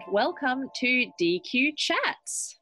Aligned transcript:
And 0.00 0.12
welcome 0.12 0.70
to 0.76 1.06
DQ 1.20 1.76
Chats. 1.76 2.58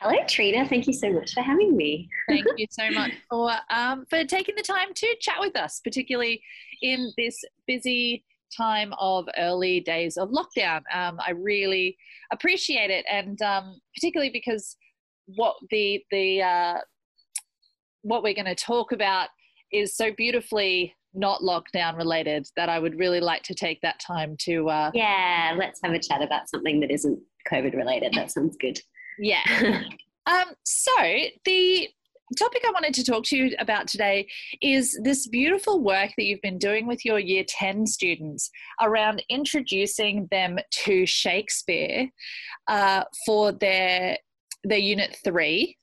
Hello, 0.00 0.16
Trina. 0.26 0.66
Thank 0.66 0.86
you 0.86 0.92
so 0.92 1.12
much 1.12 1.32
for 1.32 1.40
having 1.40 1.76
me. 1.76 2.08
Thank 2.28 2.46
you 2.56 2.66
so 2.70 2.90
much 2.90 3.12
for 3.30 3.52
um, 3.70 4.04
for 4.08 4.24
taking 4.24 4.54
the 4.56 4.62
time 4.62 4.88
to 4.94 5.16
chat 5.20 5.36
with 5.40 5.56
us, 5.56 5.80
particularly 5.84 6.42
in 6.82 7.12
this 7.16 7.38
busy 7.66 8.24
time 8.56 8.92
of 8.98 9.26
early 9.38 9.80
days 9.80 10.16
of 10.16 10.30
lockdown. 10.30 10.80
Um, 10.92 11.18
I 11.24 11.32
really 11.32 11.96
appreciate 12.32 12.90
it, 12.90 13.04
and 13.10 13.40
um, 13.42 13.78
particularly 13.96 14.30
because 14.32 14.76
what 15.26 15.56
the 15.70 16.02
the 16.10 16.42
uh, 16.42 16.78
what 18.02 18.22
we're 18.22 18.34
going 18.34 18.46
to 18.46 18.54
talk 18.54 18.92
about 18.92 19.28
is 19.72 19.96
so 19.96 20.10
beautifully 20.16 20.94
not 21.14 21.40
lockdown 21.40 21.96
related 21.96 22.46
that 22.56 22.68
I 22.68 22.78
would 22.78 22.98
really 22.98 23.20
like 23.20 23.42
to 23.44 23.54
take 23.54 23.80
that 23.82 24.00
time 24.00 24.36
to. 24.40 24.68
Uh, 24.68 24.90
yeah, 24.94 25.54
let's 25.56 25.80
have 25.82 25.92
a 25.92 25.98
chat 25.98 26.22
about 26.22 26.48
something 26.48 26.80
that 26.80 26.90
isn't 26.90 27.18
COVID 27.50 27.74
related. 27.74 28.14
That 28.14 28.30
sounds 28.30 28.56
good. 28.58 28.80
Yeah. 29.18 29.42
um, 30.26 30.46
so 30.64 30.92
the 31.44 31.88
topic 32.38 32.62
I 32.66 32.70
wanted 32.72 32.94
to 32.94 33.04
talk 33.04 33.24
to 33.24 33.36
you 33.36 33.54
about 33.58 33.86
today 33.86 34.26
is 34.60 34.98
this 35.02 35.28
beautiful 35.28 35.82
work 35.82 36.10
that 36.16 36.24
you've 36.24 36.40
been 36.40 36.58
doing 36.58 36.86
with 36.86 37.04
your 37.04 37.18
year 37.18 37.44
10 37.46 37.86
students 37.86 38.50
around 38.80 39.22
introducing 39.28 40.26
them 40.30 40.58
to 40.84 41.06
Shakespeare 41.06 42.08
uh, 42.68 43.04
for 43.26 43.52
their 43.52 44.18
their 44.66 44.78
unit 44.78 45.14
3 45.22 45.76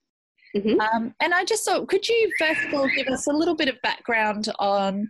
Mm-hmm. 0.55 0.81
um, 0.81 1.16
and 1.21 1.33
I 1.33 1.45
just 1.45 1.63
thought, 1.63 1.88
could 1.88 2.07
you 2.07 2.31
first 2.38 2.59
of 2.66 2.73
all 2.73 2.89
give 2.95 3.07
us 3.07 3.27
a 3.27 3.31
little 3.31 3.55
bit 3.55 3.69
of 3.69 3.81
background 3.81 4.49
on 4.59 5.09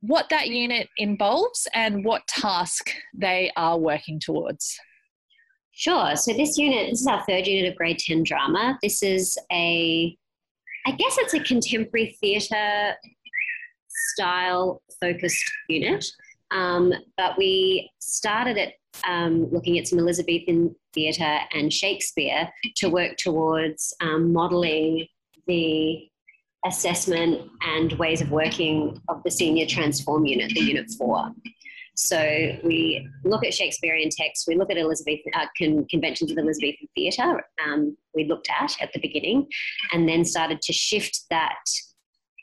what 0.00 0.28
that 0.30 0.48
unit 0.48 0.88
involves 0.98 1.66
and 1.74 2.04
what 2.04 2.26
task 2.28 2.90
they 3.14 3.50
are 3.56 3.78
working 3.78 4.20
towards? 4.20 4.78
Sure. 5.72 6.16
So 6.16 6.32
this 6.32 6.58
unit, 6.58 6.90
this 6.90 7.00
is 7.00 7.06
our 7.06 7.24
third 7.28 7.46
unit 7.46 7.70
of 7.70 7.76
grade 7.76 7.98
10 7.98 8.24
drama. 8.24 8.78
This 8.82 9.02
is 9.02 9.38
a, 9.52 10.16
I 10.86 10.90
guess 10.92 11.18
it's 11.18 11.34
a 11.34 11.40
contemporary 11.40 12.16
theatre 12.20 12.94
style 13.88 14.82
focused 15.00 15.44
unit. 15.68 16.04
Um, 16.50 16.92
but 17.16 17.36
we 17.38 17.90
started 18.00 18.56
it 18.56 18.74
um, 19.06 19.50
looking 19.50 19.78
at 19.78 19.86
some 19.86 19.98
Elizabethan 19.98 20.74
theatre 20.94 21.38
and 21.52 21.72
Shakespeare 21.72 22.50
to 22.76 22.88
work 22.88 23.16
towards 23.16 23.94
um, 24.00 24.32
modelling 24.32 25.06
the 25.46 26.08
assessment 26.64 27.48
and 27.62 27.92
ways 27.94 28.20
of 28.20 28.30
working 28.30 29.00
of 29.08 29.22
the 29.22 29.30
senior 29.30 29.66
transform 29.66 30.26
unit, 30.26 30.52
the 30.54 30.60
unit 30.60 30.90
four. 30.98 31.30
So 31.94 32.56
we 32.62 33.08
look 33.24 33.44
at 33.44 33.52
Shakespearean 33.52 34.10
texts, 34.10 34.46
we 34.46 34.54
look 34.54 34.70
at 34.70 34.76
Elizabethan 34.76 35.32
uh, 35.34 35.46
con- 35.58 35.84
conventions 35.90 36.30
of 36.30 36.38
Elizabethan 36.38 36.88
theatre. 36.94 37.42
Um, 37.64 37.96
we 38.14 38.24
looked 38.24 38.48
at 38.50 38.76
at 38.80 38.92
the 38.92 39.00
beginning, 39.00 39.48
and 39.92 40.08
then 40.08 40.24
started 40.24 40.62
to 40.62 40.72
shift 40.72 41.22
that 41.30 41.58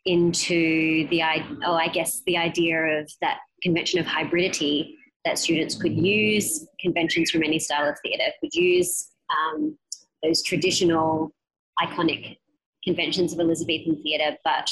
into 0.06 1.08
the 1.08 1.22
oh, 1.66 1.74
I 1.74 1.88
guess 1.88 2.22
the 2.26 2.38
idea 2.38 3.00
of 3.00 3.10
that 3.22 3.40
convention 3.64 4.00
of 4.00 4.06
hybridity 4.06 4.92
that 5.26 5.40
students 5.40 5.76
could 5.76 5.98
use 5.98 6.68
conventions 6.80 7.32
from 7.32 7.44
any 7.44 7.60
style 7.60 7.90
of 7.90 7.98
theatre, 8.02 8.32
could 8.40 8.54
use 8.54 9.12
um, 9.30 9.78
those 10.24 10.44
traditional 10.44 11.34
iconic 11.82 12.38
conventions 12.84 13.34
of 13.34 13.40
Elizabethan 13.40 14.02
theatre, 14.04 14.38
but 14.44 14.72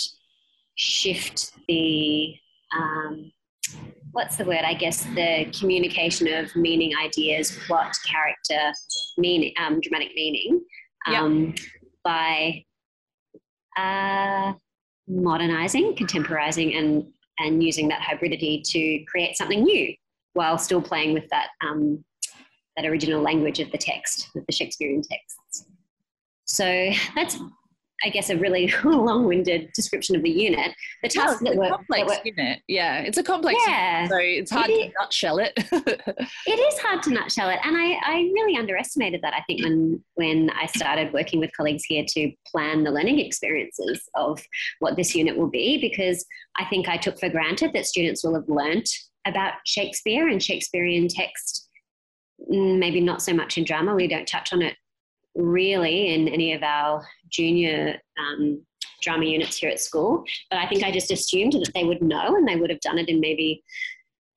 shift 0.76 1.52
the 1.68 2.36
um, 2.76 3.32
what's 4.12 4.36
the 4.36 4.46
word? 4.46 4.62
I 4.64 4.76
guess 4.76 5.04
the 5.16 5.52
communication 5.60 6.32
of 6.32 6.56
meaning, 6.56 6.94
ideas, 7.04 7.58
plot, 7.66 7.96
character, 8.06 8.74
meaning, 9.18 9.54
um, 9.60 9.80
dramatic 9.82 10.12
meaning, 10.16 10.64
um, 11.08 11.48
yep. 11.48 11.58
by 12.04 12.64
uh, 13.78 14.54
modernizing, 15.08 15.96
contemporizing, 15.96 16.78
and 16.78 17.06
and 17.40 17.64
using 17.64 17.88
that 17.88 18.02
hybridity 18.02 18.62
to 18.64 19.04
create 19.06 19.36
something 19.36 19.64
new 19.64 19.96
while 20.34 20.58
still 20.58 20.82
playing 20.82 21.14
with 21.14 21.28
that 21.30 21.48
um, 21.62 22.04
that 22.76 22.86
original 22.86 23.22
language 23.22 23.60
of 23.60 23.72
the 23.72 23.78
text, 23.78 24.30
of 24.36 24.46
the 24.46 24.52
Shakespearean 24.52 25.04
texts. 25.04 25.66
So 26.46 26.92
that's 27.16 27.40
I 28.06 28.10
guess, 28.10 28.30
a 28.30 28.38
really 28.38 28.74
long-winded 28.84 29.72
description 29.74 30.16
of 30.16 30.24
the 30.24 30.30
unit. 30.30 30.74
The 31.02 31.10
task 31.10 31.40
that 31.42 31.56
we're, 31.56 31.70
complex 31.70 32.12
that 32.12 32.26
unit, 32.26 32.60
yeah, 32.68 33.00
it's 33.00 33.18
a 33.18 33.24
complex 33.24 33.58
yeah, 33.66 34.04
unit, 34.04 34.12
so 34.12 34.18
it's 34.20 34.52
hard 34.52 34.70
it 34.70 34.88
to 34.88 34.94
nutshell 35.00 35.38
it. 35.40 35.54
it 35.58 36.74
is 36.74 36.80
hard 36.80 37.02
to 37.04 37.12
nutshell 37.12 37.50
it, 37.50 37.60
and 37.64 37.78
I, 37.78 37.94
I 38.04 38.14
really 38.34 38.58
underestimated 38.58 39.22
that. 39.22 39.34
I 39.34 39.42
think 39.48 39.64
when 39.64 40.04
when 40.16 40.50
I 40.50 40.66
started 40.68 41.14
working 41.14 41.40
with 41.40 41.52
colleagues 41.56 41.86
here 41.86 42.04
to 42.10 42.32
plan 42.46 42.84
the 42.84 42.92
learning 42.92 43.20
experiences 43.20 44.02
of 44.16 44.42
what 44.80 44.98
this 44.98 45.16
unit 45.16 45.38
will 45.38 45.50
be, 45.50 45.80
because 45.80 46.26
I 46.58 46.66
think 46.66 46.90
I 46.90 46.98
took 46.98 47.20
for 47.20 47.30
granted 47.30 47.72
that 47.74 47.86
students 47.86 48.24
will 48.24 48.36
have 48.36 48.50
learnt 48.50 48.90
about 49.26 49.54
Shakespeare 49.66 50.28
and 50.28 50.42
Shakespearean 50.42 51.08
text. 51.08 51.70
Mm, 52.52 52.80
maybe 52.80 53.00
not 53.00 53.22
so 53.22 53.34
much 53.34 53.58
in 53.58 53.64
drama. 53.64 53.96
We 53.96 54.08
don't 54.08 54.28
touch 54.28 54.54
on 54.54 54.62
it 54.62 54.76
really 55.36 56.14
in 56.14 56.28
any 56.28 56.54
of 56.54 56.62
our 56.64 57.06
junior 57.30 58.00
um, 58.20 58.62
drama 59.02 59.26
units 59.26 59.58
here 59.58 59.70
at 59.70 59.80
school. 59.80 60.24
But 60.50 60.60
I 60.60 60.68
think 60.68 60.84
I 60.84 60.92
just 60.92 61.12
assumed 61.12 61.54
that 61.54 61.72
they 61.74 61.84
would 61.84 62.02
know 62.02 62.36
and 62.36 62.48
they 62.48 62.56
would 62.56 62.70
have 62.70 62.80
done 62.80 62.98
it 62.98 63.10
in 63.10 63.20
maybe 63.20 63.64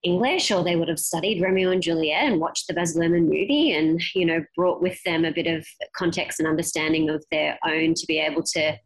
English 0.02 0.50
or 0.50 0.62
they 0.62 0.76
would 0.76 0.88
have 0.88 0.98
studied 0.98 1.42
Romeo 1.42 1.70
and 1.70 1.82
Juliet 1.82 2.24
and 2.24 2.40
watched 2.40 2.66
the 2.66 2.74
Baz 2.74 2.96
Luhrmann 2.96 3.24
movie 3.24 3.72
and, 3.72 4.00
you 4.14 4.24
know, 4.24 4.44
brought 4.54 4.82
with 4.82 5.02
them 5.04 5.24
a 5.24 5.32
bit 5.32 5.46
of 5.46 5.66
context 5.96 6.38
and 6.38 6.48
understanding 6.48 7.10
of 7.10 7.24
their 7.30 7.58
own 7.66 7.94
to 7.94 8.06
be 8.06 8.18
able 8.18 8.42
to 8.42 8.76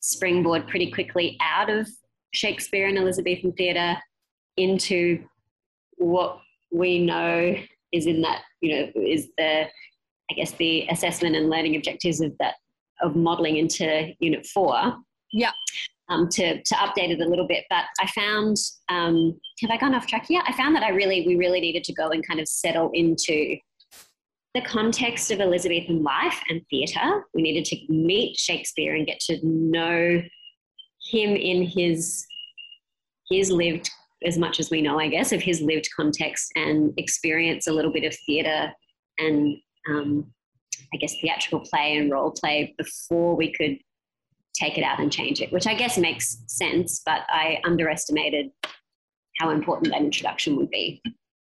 springboard 0.00 0.68
pretty 0.68 0.90
quickly 0.90 1.36
out 1.40 1.70
of 1.70 1.88
Shakespeare 2.32 2.86
and 2.86 2.98
Elizabethan 2.98 3.52
theatre 3.52 3.96
into 4.58 5.24
what 5.96 6.40
we 6.70 6.98
know 6.98 7.54
is 7.92 8.06
in 8.06 8.20
that, 8.22 8.42
you 8.60 8.74
know, 8.74 8.92
is 8.94 9.28
the 9.38 9.66
I 10.30 10.34
guess 10.34 10.52
the 10.52 10.86
assessment 10.90 11.36
and 11.36 11.48
learning 11.48 11.76
objectives 11.76 12.20
of 12.20 12.32
that 12.38 12.54
of 13.00 13.16
modelling 13.16 13.56
into 13.56 14.12
Unit 14.20 14.46
Four. 14.46 14.96
Yeah. 15.32 15.52
Um, 16.10 16.28
to 16.30 16.62
to 16.62 16.74
update 16.76 17.10
it 17.10 17.20
a 17.20 17.28
little 17.28 17.46
bit, 17.46 17.64
but 17.68 17.84
I 18.00 18.06
found 18.08 18.56
um, 18.88 19.38
have 19.60 19.70
I 19.70 19.76
gone 19.76 19.94
off 19.94 20.06
track 20.06 20.26
here? 20.26 20.42
I 20.46 20.52
found 20.52 20.74
that 20.74 20.82
I 20.82 20.90
really 20.90 21.26
we 21.26 21.36
really 21.36 21.60
needed 21.60 21.84
to 21.84 21.94
go 21.94 22.08
and 22.08 22.26
kind 22.26 22.40
of 22.40 22.48
settle 22.48 22.90
into 22.94 23.56
the 24.54 24.62
context 24.62 25.30
of 25.30 25.40
Elizabethan 25.40 26.02
life 26.02 26.40
and 26.48 26.62
theatre. 26.70 27.26
We 27.34 27.42
needed 27.42 27.64
to 27.66 27.76
meet 27.92 28.38
Shakespeare 28.38 28.94
and 28.94 29.06
get 29.06 29.20
to 29.20 29.38
know 29.42 30.22
him 31.10 31.36
in 31.36 31.62
his 31.62 32.26
his 33.30 33.50
lived 33.50 33.90
as 34.26 34.38
much 34.38 34.58
as 34.58 34.70
we 34.70 34.82
know, 34.82 34.98
I 34.98 35.08
guess, 35.08 35.32
of 35.32 35.42
his 35.42 35.60
lived 35.60 35.88
context 35.94 36.50
and 36.56 36.92
experience 36.96 37.66
a 37.66 37.72
little 37.72 37.92
bit 37.92 38.04
of 38.04 38.16
theatre 38.26 38.72
and 39.18 39.56
um, 39.88 40.32
I 40.92 40.96
guess, 40.96 41.14
theatrical 41.20 41.60
play 41.60 41.96
and 41.96 42.10
role 42.10 42.30
play 42.30 42.74
before 42.78 43.36
we 43.36 43.52
could 43.52 43.78
take 44.54 44.78
it 44.78 44.82
out 44.82 45.00
and 45.00 45.12
change 45.12 45.40
it, 45.40 45.52
which 45.52 45.66
I 45.66 45.74
guess 45.74 45.98
makes 45.98 46.42
sense, 46.46 47.02
but 47.04 47.22
I 47.28 47.58
underestimated 47.64 48.50
how 49.38 49.50
important 49.50 49.92
that 49.92 50.00
introduction 50.00 50.56
would 50.56 50.70
be. 50.70 51.00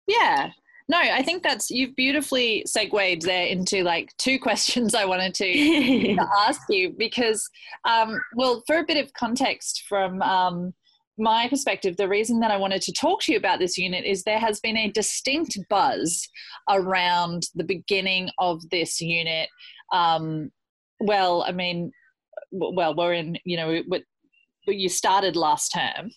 Yeah. 0.07 0.49
No, 0.89 0.97
I 0.97 1.21
think 1.21 1.43
that's 1.43 1.69
you've 1.69 1.95
beautifully 1.95 2.63
segued 2.65 3.21
there 3.21 3.45
into 3.45 3.83
like 3.83 4.15
two 4.17 4.39
questions 4.41 4.95
I 4.95 5.05
wanted 5.05 5.33
to, 5.35 6.15
to 6.15 6.27
ask 6.39 6.61
you 6.69 6.93
because, 6.97 7.47
um, 7.85 8.19
well, 8.35 8.63
for 8.67 8.77
a 8.77 8.83
bit 8.83 9.03
of 9.03 9.13
context 9.13 9.83
from 9.87 10.21
um, 10.21 10.73
my 11.17 11.47
perspective, 11.47 11.97
the 11.97 12.09
reason 12.09 12.39
that 12.39 12.51
I 12.51 12.57
wanted 12.57 12.81
to 12.83 12.93
talk 12.93 13.21
to 13.23 13.31
you 13.31 13.37
about 13.37 13.59
this 13.59 13.77
unit 13.77 14.05
is 14.05 14.23
there 14.23 14.39
has 14.39 14.59
been 14.59 14.77
a 14.77 14.91
distinct 14.91 15.57
buzz 15.69 16.27
around 16.69 17.43
the 17.55 17.63
beginning 17.63 18.29
of 18.39 18.67
this 18.69 18.99
unit. 18.99 19.49
Um, 19.91 20.51
well, 20.99 21.43
I 21.47 21.51
mean, 21.51 21.91
well, 22.51 22.95
we're 22.95 23.13
in, 23.13 23.37
you 23.45 23.57
know, 23.57 23.81
you 24.67 24.89
started 24.89 25.35
last 25.35 25.69
term 25.69 26.09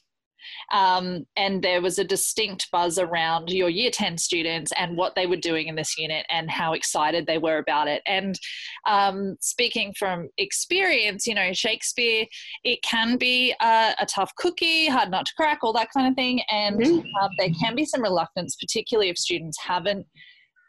um, 0.72 1.26
and 1.36 1.62
there 1.62 1.80
was 1.80 1.98
a 1.98 2.04
distinct 2.04 2.68
buzz 2.70 2.98
around 2.98 3.50
your 3.50 3.68
year 3.68 3.90
10 3.90 4.18
students 4.18 4.72
and 4.78 4.96
what 4.96 5.14
they 5.14 5.26
were 5.26 5.36
doing 5.36 5.68
in 5.68 5.76
this 5.76 5.96
unit 5.98 6.26
and 6.30 6.50
how 6.50 6.72
excited 6.72 7.26
they 7.26 7.38
were 7.38 7.58
about 7.58 7.88
it. 7.88 8.02
And 8.06 8.38
um, 8.86 9.36
speaking 9.40 9.94
from 9.98 10.28
experience, 10.38 11.26
you 11.26 11.34
know, 11.34 11.52
Shakespeare, 11.52 12.26
it 12.64 12.82
can 12.82 13.16
be 13.16 13.54
a, 13.60 13.94
a, 13.98 14.06
tough 14.06 14.32
cookie, 14.36 14.86
hard 14.88 15.10
not 15.10 15.26
to 15.26 15.32
crack, 15.36 15.58
all 15.62 15.72
that 15.74 15.88
kind 15.94 16.08
of 16.08 16.14
thing. 16.14 16.40
And 16.50 16.80
mm-hmm. 16.80 17.22
um, 17.22 17.30
there 17.38 17.50
can 17.60 17.74
be 17.74 17.84
some 17.84 18.02
reluctance, 18.02 18.56
particularly 18.56 19.10
if 19.10 19.18
students 19.18 19.58
haven't 19.60 20.06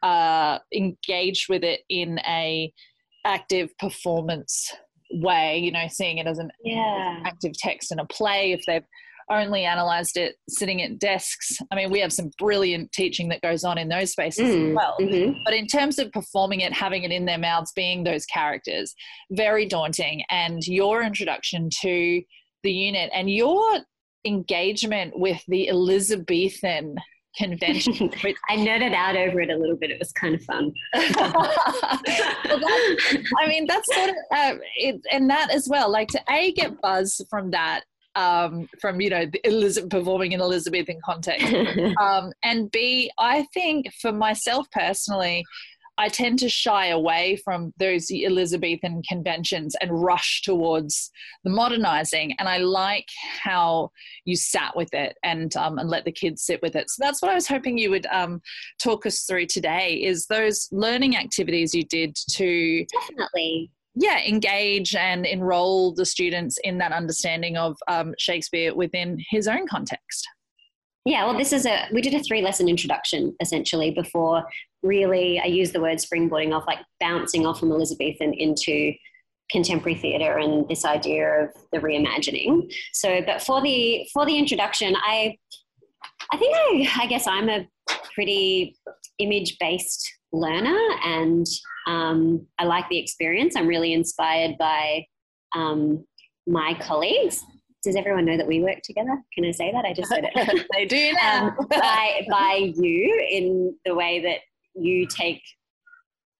uh, 0.03 0.59
engaged 0.73 1.50
with 1.50 1.63
it 1.63 1.81
in 1.89 2.19
a 2.27 2.71
active 3.25 3.77
performance 3.77 4.73
way 5.12 5.57
you 5.57 5.71
know 5.71 5.85
seeing 5.89 6.18
it 6.18 6.27
as 6.27 6.38
an 6.38 6.50
yeah. 6.63 7.21
active 7.25 7.53
text 7.53 7.91
in 7.91 8.00
a 8.00 8.06
play 8.06 8.51
if 8.51 8.62
they've 8.68 8.83
only 9.29 9.65
analyzed 9.65 10.18
it 10.18 10.35
sitting 10.47 10.81
at 10.81 11.00
desks. 11.00 11.57
I 11.71 11.75
mean, 11.75 11.91
we 11.91 12.00
have 12.00 12.13
some 12.13 12.31
brilliant 12.38 12.91
teaching 12.91 13.29
that 13.29 13.41
goes 13.41 13.63
on 13.63 13.77
in 13.77 13.89
those 13.89 14.12
spaces 14.12 14.47
mm, 14.47 14.69
as 14.69 14.75
well. 14.75 14.95
Mm-hmm. 15.00 15.39
But 15.44 15.53
in 15.53 15.68
terms 15.68 16.00
of 16.00 16.12
performing 16.12 16.62
it, 16.62 16.74
having 16.74 17.03
it 17.03 17.12
in 17.12 17.25
their 17.25 17.38
mouths, 17.38 17.71
being 17.75 18.03
those 18.03 18.25
characters, 18.25 18.94
very 19.31 19.65
daunting. 19.65 20.24
And 20.29 20.65
your 20.65 21.03
introduction 21.03 21.69
to 21.81 22.21
the 22.63 22.71
unit 22.71 23.09
and 23.13 23.29
your 23.29 23.79
engagement 24.25 25.18
with 25.18 25.41
the 25.47 25.69
Elizabethan 25.69 26.95
convention. 27.38 27.94
I 28.50 28.57
nerded 28.57 28.94
out 28.94 29.15
over 29.15 29.41
it 29.41 29.50
a 29.50 29.57
little 29.57 29.77
bit. 29.77 29.91
It 29.91 30.00
was 30.00 30.12
kind 30.12 30.35
of 30.35 30.41
fun. 30.44 30.73
well, 30.95 31.51
I 33.39 33.47
mean, 33.47 33.68
that's 33.68 33.94
sort 33.94 34.09
of, 34.09 34.15
uh, 34.31 34.56
it, 34.75 35.01
and 35.12 35.30
that 35.30 35.51
as 35.51 35.68
well, 35.69 35.91
like 35.91 36.09
to 36.09 36.21
A, 36.30 36.51
get 36.53 36.81
buzz 36.81 37.21
from 37.30 37.51
that 37.51 37.83
um, 38.17 38.67
from 38.81 38.99
you 38.99 39.09
know 39.09 39.25
Elizabeth 39.43 39.89
performing 39.89 40.33
in 40.33 40.41
Elizabethan 40.41 40.99
context, 41.05 41.47
um, 42.01 42.33
and 42.43 42.69
B, 42.71 43.11
I 43.17 43.45
think 43.53 43.93
for 44.01 44.11
myself 44.11 44.67
personally, 44.71 45.45
I 45.99 46.09
tend 46.09 46.39
to 46.39 46.49
shy 46.49 46.87
away 46.87 47.39
from 47.43 47.73
those 47.77 48.11
Elizabethan 48.11 49.01
conventions 49.07 49.75
and 49.81 50.03
rush 50.03 50.41
towards 50.43 51.09
the 51.43 51.49
modernizing. 51.49 52.35
And 52.37 52.47
I 52.47 52.57
like 52.57 53.07
how 53.41 53.89
you 54.23 54.35
sat 54.35 54.75
with 54.75 54.93
it 54.93 55.17
and 55.23 55.55
um, 55.55 55.79
and 55.79 55.89
let 55.89 56.05
the 56.05 56.11
kids 56.11 56.43
sit 56.43 56.61
with 56.61 56.75
it. 56.75 56.89
So 56.89 57.03
that's 57.03 57.21
what 57.21 57.31
I 57.31 57.35
was 57.35 57.47
hoping 57.47 57.77
you 57.77 57.89
would 57.89 58.05
um, 58.07 58.41
talk 58.79 59.05
us 59.05 59.23
through 59.23 59.47
today. 59.47 59.95
Is 59.95 60.27
those 60.27 60.67
learning 60.71 61.17
activities 61.17 61.73
you 61.73 61.83
did 61.83 62.15
to 62.31 62.85
definitely 62.85 63.71
yeah 63.99 64.19
engage 64.19 64.95
and 64.95 65.25
enroll 65.25 65.94
the 65.94 66.05
students 66.05 66.57
in 66.63 66.77
that 66.77 66.91
understanding 66.91 67.57
of 67.57 67.77
um, 67.88 68.13
Shakespeare 68.17 68.73
within 68.75 69.17
his 69.29 69.47
own 69.47 69.67
context. 69.67 70.27
Yeah, 71.05 71.23
well, 71.25 71.38
this 71.38 71.53
is 71.53 71.65
a 71.65 71.88
we 71.94 72.01
did 72.01 72.13
a 72.13 72.19
three 72.21 72.41
lesson 72.41 72.67
introduction 72.67 73.35
essentially 73.41 73.91
before 73.91 74.44
really 74.83 75.39
I 75.39 75.45
use 75.45 75.71
the 75.71 75.81
word 75.81 75.99
springboarding 75.99 76.53
off 76.53 76.65
like 76.67 76.79
bouncing 76.99 77.45
off 77.45 77.59
from 77.59 77.71
Elizabethan 77.71 78.33
into 78.33 78.94
contemporary 79.49 79.95
theatre 79.95 80.38
and 80.38 80.67
this 80.67 80.83
idea 80.83 81.44
of 81.44 81.49
the 81.71 81.79
reimagining. 81.79 82.71
So, 82.91 83.21
but 83.25 83.41
for 83.41 83.61
the 83.61 84.07
for 84.13 84.25
the 84.25 84.38
introduction, 84.38 84.95
I 84.97 85.38
I 86.31 86.38
think 86.38 86.55
I 86.55 87.03
I 87.03 87.07
guess 87.07 87.25
I'm 87.25 87.47
a 87.47 87.65
pretty 88.13 88.75
image 89.19 89.57
based 89.59 90.11
learner 90.33 90.77
and 91.05 91.45
um, 91.87 92.45
I 92.59 92.65
like 92.65 92.87
the 92.89 92.99
experience. 92.99 93.55
I'm 93.55 93.67
really 93.67 93.93
inspired 93.93 94.57
by 94.59 95.05
um, 95.55 96.05
my 96.45 96.77
colleagues 96.79 97.43
does 97.83 97.95
everyone 97.95 98.25
know 98.25 98.35
that 98.35 98.47
we 98.47 98.61
work 98.61 98.81
together? 98.83 99.17
Can 99.33 99.45
I 99.45 99.51
say 99.51 99.71
that? 99.71 99.85
I 99.85 99.93
just 99.93 100.09
said 100.09 100.29
it. 100.33 100.67
they 100.73 100.85
do 100.85 101.13
now. 101.13 101.47
um, 101.47 101.67
by, 101.69 102.27
by 102.29 102.73
you 102.75 103.27
in 103.31 103.73
the 103.85 103.95
way 103.95 104.19
that 104.21 104.39
you 104.75 105.07
take 105.07 105.41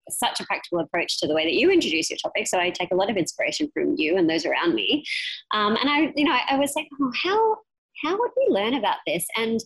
such 0.10 0.40
a 0.40 0.46
practical 0.46 0.80
approach 0.80 1.20
to 1.20 1.28
the 1.28 1.34
way 1.34 1.46
that 1.46 1.54
you 1.54 1.72
introduce 1.72 2.10
your 2.10 2.18
topic. 2.18 2.48
So 2.48 2.60
I 2.60 2.70
take 2.70 2.92
a 2.92 2.96
lot 2.96 3.10
of 3.10 3.18
inspiration 3.18 3.70
from 3.74 3.96
you 3.98 4.18
and 4.18 4.30
those 4.30 4.46
around 4.46 4.74
me. 4.74 5.06
Um, 5.54 5.78
and 5.78 5.90
I, 5.90 6.12
you 6.16 6.26
know, 6.26 6.34
I, 6.34 6.42
I 6.52 6.58
was 6.58 6.74
like, 6.76 6.88
oh, 7.02 7.12
how 7.24 7.58
how 8.04 8.18
would 8.18 8.32
we 8.38 8.54
learn 8.54 8.76
about 8.76 8.98
this? 9.08 9.26
And 9.36 9.60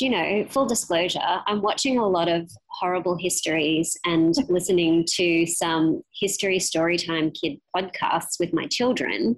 you 0.00 0.10
know, 0.10 0.46
full 0.48 0.66
disclosure, 0.66 1.20
I'm 1.46 1.62
watching 1.62 1.98
a 1.98 2.06
lot 2.06 2.28
of 2.28 2.50
horrible 2.68 3.16
histories 3.16 3.96
and 4.04 4.34
listening 4.48 5.04
to 5.16 5.46
some 5.46 6.02
history 6.18 6.58
storytime 6.58 7.34
kid 7.34 7.58
podcasts 7.76 8.38
with 8.38 8.52
my 8.52 8.66
children 8.66 9.36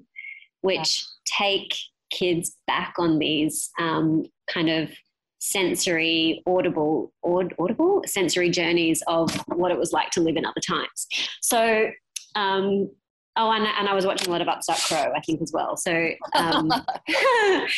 which 0.63 1.07
take 1.27 1.75
kids 2.11 2.57
back 2.67 2.95
on 2.99 3.19
these 3.19 3.71
um, 3.79 4.25
kind 4.49 4.69
of 4.69 4.91
sensory 5.39 6.43
audible 6.47 7.13
aud- 7.23 7.55
audible? 7.59 8.03
Sensory 8.07 8.51
journeys 8.51 9.03
of 9.07 9.35
what 9.49 9.71
it 9.71 9.79
was 9.79 9.93
like 9.93 10.11
to 10.11 10.21
live 10.21 10.37
in 10.37 10.45
other 10.45 10.61
times. 10.61 11.07
So 11.41 11.91
um, 12.35 12.91
oh 13.37 13.51
and, 13.53 13.67
and 13.67 13.89
i 13.89 13.95
was 13.95 14.07
watching 14.07 14.29
a 14.29 14.31
lot 14.31 14.41
of 14.41 14.49
upstart 14.49 14.79
crow 14.81 15.13
i 15.17 15.21
think 15.21 15.41
as 15.43 15.53
well 15.53 15.77
so 15.77 15.93
um, 16.35 16.69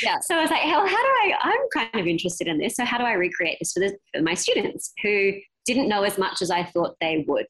yeah 0.02 0.18
so 0.22 0.36
i 0.36 0.40
was 0.40 0.50
like 0.50 0.62
how, 0.62 0.86
how 0.86 0.86
do 0.86 1.08
i 1.08 1.34
i'm 1.40 1.60
kind 1.72 2.00
of 2.00 2.06
interested 2.06 2.46
in 2.46 2.58
this 2.58 2.76
so 2.76 2.84
how 2.84 2.98
do 2.98 3.04
i 3.04 3.12
recreate 3.12 3.58
this 3.60 3.72
for, 3.72 3.80
this, 3.80 3.92
for 4.14 4.22
my 4.22 4.34
students 4.34 4.92
who 5.02 5.32
didn't 5.66 5.88
know 5.88 6.02
as 6.02 6.18
much 6.18 6.42
as 6.42 6.50
i 6.50 6.62
thought 6.64 6.94
they 7.00 7.24
would 7.28 7.46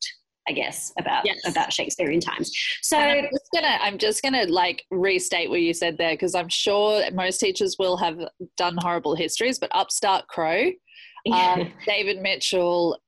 I 0.48 0.52
guess 0.52 0.92
about 0.98 1.24
yes. 1.24 1.38
about 1.46 1.72
Shakespearean 1.72 2.20
times. 2.20 2.50
So 2.82 2.96
I'm 2.96 3.28
just 3.32 3.48
gonna 3.54 3.78
I'm 3.80 3.96
just 3.96 4.22
gonna 4.22 4.44
like 4.46 4.82
restate 4.90 5.48
what 5.48 5.60
you 5.60 5.72
said 5.72 5.96
there 5.98 6.14
because 6.14 6.34
I'm 6.34 6.48
sure 6.48 7.08
most 7.12 7.38
teachers 7.38 7.76
will 7.78 7.96
have 7.98 8.18
done 8.56 8.76
horrible 8.80 9.14
histories, 9.14 9.58
but 9.60 9.70
Upstart 9.72 10.26
Crow, 10.26 10.72
um, 11.30 11.72
David 11.86 12.20
Mitchell, 12.20 12.98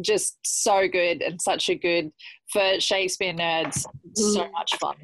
just 0.00 0.38
so 0.44 0.88
good 0.88 1.22
and 1.22 1.40
such 1.40 1.68
a 1.68 1.74
good 1.74 2.10
for 2.52 2.80
Shakespeare 2.80 3.32
nerds. 3.32 3.84
So 4.14 4.44
mm. 4.44 4.52
much 4.52 4.76
fun 4.76 4.96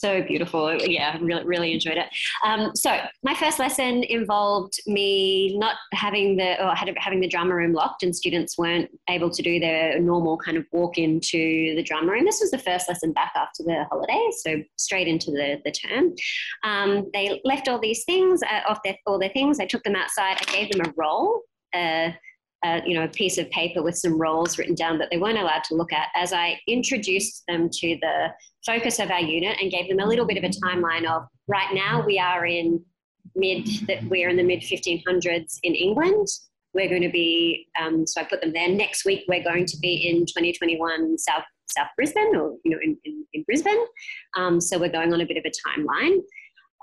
so 0.00 0.22
beautiful. 0.22 0.74
Yeah, 0.76 1.18
really, 1.20 1.44
really 1.44 1.72
enjoyed 1.74 1.98
it. 1.98 2.06
Um, 2.44 2.74
so 2.74 2.98
my 3.22 3.34
first 3.34 3.58
lesson 3.58 4.02
involved 4.04 4.74
me 4.86 5.56
not 5.58 5.76
having 5.92 6.36
the 6.36 6.64
or 6.64 6.74
having 6.74 7.20
the 7.20 7.28
drama 7.28 7.54
room 7.54 7.72
locked, 7.72 8.02
and 8.02 8.16
students 8.16 8.56
weren't 8.56 8.90
able 9.08 9.30
to 9.30 9.42
do 9.42 9.60
their 9.60 10.00
normal 10.00 10.38
kind 10.38 10.56
of 10.56 10.64
walk 10.72 10.96
into 10.96 11.74
the 11.76 11.82
drama 11.82 12.12
room. 12.12 12.24
This 12.24 12.40
was 12.40 12.50
the 12.50 12.58
first 12.58 12.88
lesson 12.88 13.12
back 13.12 13.32
after 13.36 13.62
the 13.62 13.84
holidays, 13.90 14.40
so 14.42 14.62
straight 14.76 15.06
into 15.06 15.30
the 15.30 15.60
the 15.64 15.72
term. 15.72 16.14
Um, 16.64 17.10
they 17.12 17.40
left 17.44 17.68
all 17.68 17.78
these 17.78 18.04
things 18.04 18.40
uh, 18.42 18.70
off 18.70 18.78
their 18.82 18.96
all 19.06 19.18
their 19.18 19.28
things. 19.30 19.60
I 19.60 19.66
took 19.66 19.82
them 19.82 19.96
outside. 19.96 20.38
I 20.40 20.52
gave 20.52 20.72
them 20.72 20.86
a 20.86 20.92
roll. 20.96 21.42
Uh, 21.74 22.10
uh, 22.62 22.80
you 22.84 22.94
know, 22.94 23.04
a 23.04 23.08
piece 23.08 23.38
of 23.38 23.48
paper 23.50 23.82
with 23.82 23.96
some 23.96 24.20
roles 24.20 24.58
written 24.58 24.74
down 24.74 24.98
that 24.98 25.08
they 25.10 25.16
weren't 25.16 25.38
allowed 25.38 25.64
to 25.64 25.74
look 25.74 25.92
at 25.92 26.08
as 26.14 26.32
I 26.32 26.60
introduced 26.68 27.42
them 27.48 27.70
to 27.70 27.98
the 28.02 28.28
focus 28.66 28.98
of 28.98 29.10
our 29.10 29.20
unit 29.20 29.56
and 29.60 29.70
gave 29.70 29.88
them 29.88 29.98
a 29.98 30.06
little 30.06 30.26
bit 30.26 30.36
of 30.36 30.44
a 30.44 30.48
timeline 30.48 31.10
of 31.10 31.26
right 31.48 31.72
now 31.72 32.04
we 32.04 32.18
are 32.18 32.44
in 32.44 32.84
mid 33.34 33.66
that 33.86 34.04
we're 34.04 34.28
in 34.28 34.36
the 34.36 34.42
mid 34.42 34.60
1500s 34.60 35.58
in 35.62 35.74
England. 35.74 36.26
We're 36.74 36.88
going 36.88 37.02
to 37.02 37.10
be 37.10 37.66
um, 37.80 38.06
so 38.06 38.20
I 38.20 38.24
put 38.24 38.40
them 38.40 38.52
there. 38.52 38.68
Next 38.68 39.04
week 39.04 39.24
we're 39.26 39.42
going 39.42 39.64
to 39.66 39.78
be 39.78 40.08
in 40.08 40.26
2021 40.26 41.18
South 41.18 41.44
South 41.70 41.88
Brisbane 41.96 42.36
or 42.36 42.56
you 42.64 42.72
know 42.72 42.78
in, 42.82 42.96
in, 43.04 43.24
in 43.32 43.42
Brisbane. 43.44 43.84
Um, 44.36 44.60
so 44.60 44.78
we're 44.78 44.92
going 44.92 45.12
on 45.12 45.20
a 45.20 45.26
bit 45.26 45.38
of 45.38 45.44
a 45.46 45.52
timeline. 45.68 46.20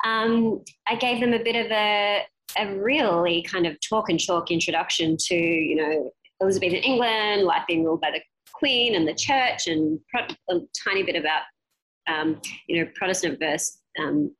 Um, 0.05 0.63
I 0.87 0.95
gave 0.95 1.19
them 1.19 1.33
a 1.33 1.43
bit 1.43 1.55
of 1.55 1.71
a 1.71 2.23
a 2.57 2.73
really 2.75 3.43
kind 3.43 3.65
of 3.65 3.77
talk 3.87 4.09
and 4.09 4.19
chalk 4.19 4.51
introduction 4.51 5.17
to, 5.19 5.35
you 5.35 5.75
know, 5.75 6.11
Elizabethan 6.41 6.79
England, 6.79 7.43
life 7.43 7.63
being 7.67 7.83
ruled 7.83 8.01
by 8.01 8.11
the 8.11 8.21
Queen 8.53 8.95
and 8.95 9.07
the 9.07 9.13
Church, 9.13 9.67
and 9.67 9.99
a 10.49 10.59
tiny 10.83 11.03
bit 11.03 11.15
about, 11.15 11.41
um, 12.07 12.39
you 12.67 12.79
know, 12.83 12.89
Protestant 12.95 13.39
versus 13.39 13.79
um, 13.99 14.33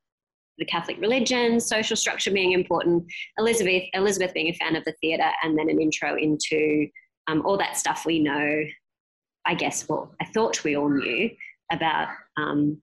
the 0.57 0.65
Catholic 0.65 0.99
religion, 0.99 1.59
social 1.59 1.95
structure 1.95 2.31
being 2.31 2.53
important, 2.53 3.03
Elizabeth, 3.37 3.83
Elizabeth 3.93 4.33
being 4.33 4.49
a 4.49 4.53
fan 4.53 4.75
of 4.75 4.83
the 4.85 4.93
theatre, 5.01 5.31
and 5.43 5.57
then 5.57 5.69
an 5.69 5.81
intro 5.81 6.17
into 6.17 6.87
um, 7.27 7.43
all 7.45 7.57
that 7.57 7.77
stuff 7.77 8.05
we 8.05 8.19
know. 8.19 8.63
I 9.45 9.53
guess, 9.53 9.87
well, 9.87 10.13
I 10.21 10.25
thought 10.25 10.63
we 10.63 10.75
all 10.75 10.89
knew 10.89 11.29
about 11.71 12.09
um, 12.37 12.81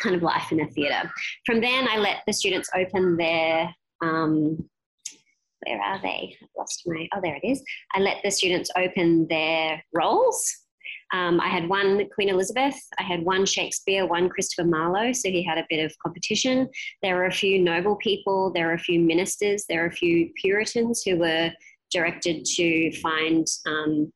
kind 0.00 0.14
of 0.14 0.22
life 0.22 0.52
in 0.52 0.58
the 0.58 0.66
theatre. 0.66 1.10
From 1.46 1.60
then, 1.60 1.88
I 1.88 1.98
let 1.98 2.18
the 2.26 2.32
students 2.32 2.68
open 2.74 3.16
their 3.16 3.74
um, 4.04 4.68
where 5.66 5.80
are 5.80 6.00
they? 6.02 6.36
I've 6.42 6.48
lost 6.56 6.82
my, 6.86 7.08
oh, 7.14 7.20
there 7.22 7.38
it 7.42 7.46
is. 7.46 7.62
I 7.94 8.00
let 8.00 8.18
the 8.22 8.30
students 8.30 8.70
open 8.76 9.26
their 9.28 9.82
roles. 9.92 10.44
Um, 11.12 11.40
I 11.40 11.48
had 11.48 11.68
one 11.68 12.08
Queen 12.14 12.28
Elizabeth, 12.28 12.76
I 12.98 13.02
had 13.02 13.22
one 13.22 13.46
Shakespeare, 13.46 14.06
one 14.06 14.28
Christopher 14.28 14.66
Marlowe, 14.66 15.12
so 15.12 15.30
he 15.30 15.44
had 15.44 15.58
a 15.58 15.66
bit 15.68 15.84
of 15.84 15.94
competition. 16.02 16.68
There 17.02 17.14
were 17.14 17.26
a 17.26 17.32
few 17.32 17.62
noble 17.62 17.96
people, 17.96 18.52
there 18.52 18.66
were 18.66 18.74
a 18.74 18.78
few 18.78 18.98
ministers, 18.98 19.64
there 19.68 19.82
were 19.82 19.88
a 19.88 19.92
few 19.92 20.30
Puritans 20.40 21.02
who 21.02 21.18
were 21.18 21.52
directed 21.92 22.44
to 22.44 22.90
find 23.00 23.46
um, 23.66 24.12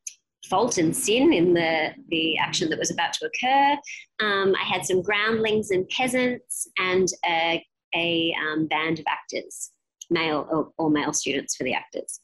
fault 0.49 0.77
and 0.77 0.95
sin 0.95 1.31
in 1.31 1.53
the, 1.53 1.91
the 2.09 2.37
action 2.37 2.69
that 2.69 2.79
was 2.79 2.91
about 2.91 3.13
to 3.13 3.27
occur. 3.27 3.77
Um, 4.19 4.53
I 4.59 4.65
had 4.65 4.85
some 4.85 5.01
groundlings 5.01 5.71
and 5.71 5.87
peasants 5.89 6.67
and 6.79 7.07
a, 7.25 7.63
a 7.95 8.35
um, 8.45 8.67
band 8.67 8.99
of 8.99 9.05
actors 9.07 9.71
male 10.09 10.47
or, 10.49 10.71
or 10.77 10.89
male 10.89 11.13
students 11.13 11.55
for 11.55 11.63
the 11.63 11.73
actors. 11.73 12.19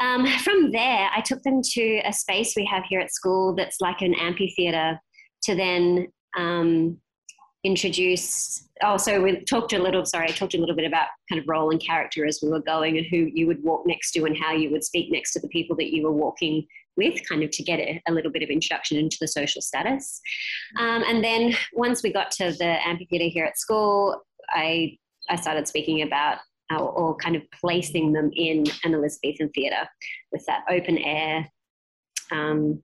Um, 0.00 0.26
from 0.44 0.72
there, 0.72 1.08
I 1.14 1.20
took 1.22 1.42
them 1.42 1.62
to 1.62 2.00
a 2.04 2.12
space 2.12 2.54
we 2.56 2.66
have 2.66 2.84
here 2.84 3.00
at 3.00 3.12
school 3.12 3.54
that's 3.54 3.80
like 3.80 4.02
an 4.02 4.14
amphitheater 4.14 5.00
to 5.44 5.54
then 5.54 6.08
um, 6.36 6.98
introduce. 7.64 8.68
Oh, 8.82 8.96
so 8.96 9.22
we 9.22 9.40
talked 9.44 9.72
a 9.72 9.78
little, 9.78 10.04
sorry, 10.04 10.28
I 10.28 10.32
talked 10.32 10.54
a 10.54 10.58
little 10.58 10.76
bit 10.76 10.86
about 10.86 11.08
kind 11.30 11.40
of 11.40 11.48
role 11.48 11.70
and 11.70 11.80
character 11.80 12.26
as 12.26 12.40
we 12.42 12.50
were 12.50 12.60
going 12.60 12.98
and 12.98 13.06
who 13.06 13.30
you 13.32 13.46
would 13.46 13.62
walk 13.62 13.86
next 13.86 14.12
to 14.12 14.24
and 14.24 14.36
how 14.36 14.52
you 14.52 14.70
would 14.70 14.84
speak 14.84 15.10
next 15.10 15.32
to 15.32 15.40
the 15.40 15.48
people 15.48 15.76
that 15.76 15.92
you 15.92 16.02
were 16.02 16.12
walking 16.12 16.66
with, 16.96 17.26
kind 17.28 17.42
of 17.42 17.50
to 17.50 17.62
get 17.62 17.78
a, 17.78 18.00
a 18.06 18.12
little 18.12 18.30
bit 18.30 18.42
of 18.42 18.50
introduction 18.50 18.98
into 18.98 19.16
the 19.20 19.28
social 19.28 19.62
status. 19.62 20.20
Um, 20.78 21.04
and 21.06 21.24
then 21.24 21.54
once 21.72 22.02
we 22.02 22.12
got 22.12 22.30
to 22.32 22.52
the 22.52 22.86
amphitheater 22.86 23.28
here 23.28 23.44
at 23.44 23.58
school, 23.58 24.22
I 24.50 24.98
I 25.28 25.36
started 25.36 25.66
speaking 25.66 26.02
about 26.02 26.38
or, 26.70 26.90
or 26.90 27.16
kind 27.16 27.36
of 27.36 27.42
placing 27.60 28.12
them 28.12 28.30
in 28.34 28.64
an 28.84 28.94
Elizabethan 28.94 29.50
theatre 29.50 29.88
with 30.32 30.44
that 30.46 30.64
open 30.70 30.98
air 30.98 31.48
um, 32.32 32.82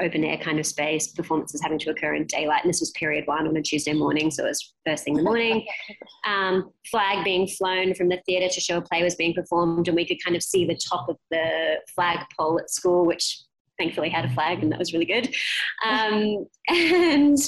open 0.00 0.24
air 0.24 0.36
kind 0.38 0.58
of 0.58 0.66
space, 0.66 1.08
performances 1.08 1.60
having 1.62 1.78
to 1.78 1.90
occur 1.90 2.14
in 2.14 2.26
daylight. 2.26 2.62
And 2.62 2.72
this 2.72 2.80
was 2.80 2.90
period 2.92 3.26
one 3.26 3.46
on 3.46 3.56
a 3.56 3.62
Tuesday 3.62 3.92
morning, 3.92 4.30
so 4.30 4.44
it 4.44 4.48
was 4.48 4.74
first 4.86 5.04
thing 5.04 5.14
in 5.14 5.18
the 5.18 5.24
morning. 5.24 5.66
Um, 6.24 6.70
flag 6.90 7.24
being 7.24 7.46
flown 7.48 7.94
from 7.94 8.08
the 8.08 8.20
theatre 8.24 8.52
to 8.52 8.60
show 8.60 8.78
a 8.78 8.82
play 8.82 9.02
was 9.02 9.16
being 9.16 9.34
performed, 9.34 9.88
and 9.88 9.96
we 9.96 10.06
could 10.06 10.22
kind 10.24 10.36
of 10.36 10.42
see 10.42 10.64
the 10.64 10.76
top 10.76 11.08
of 11.08 11.16
the 11.30 11.80
flag 11.94 12.20
pole 12.38 12.58
at 12.58 12.70
school, 12.70 13.06
which 13.06 13.40
thankfully 13.78 14.08
had 14.08 14.24
a 14.24 14.30
flag, 14.30 14.62
and 14.62 14.70
that 14.70 14.78
was 14.78 14.92
really 14.92 15.04
good. 15.04 15.34
Um, 15.84 16.46
and 16.68 17.38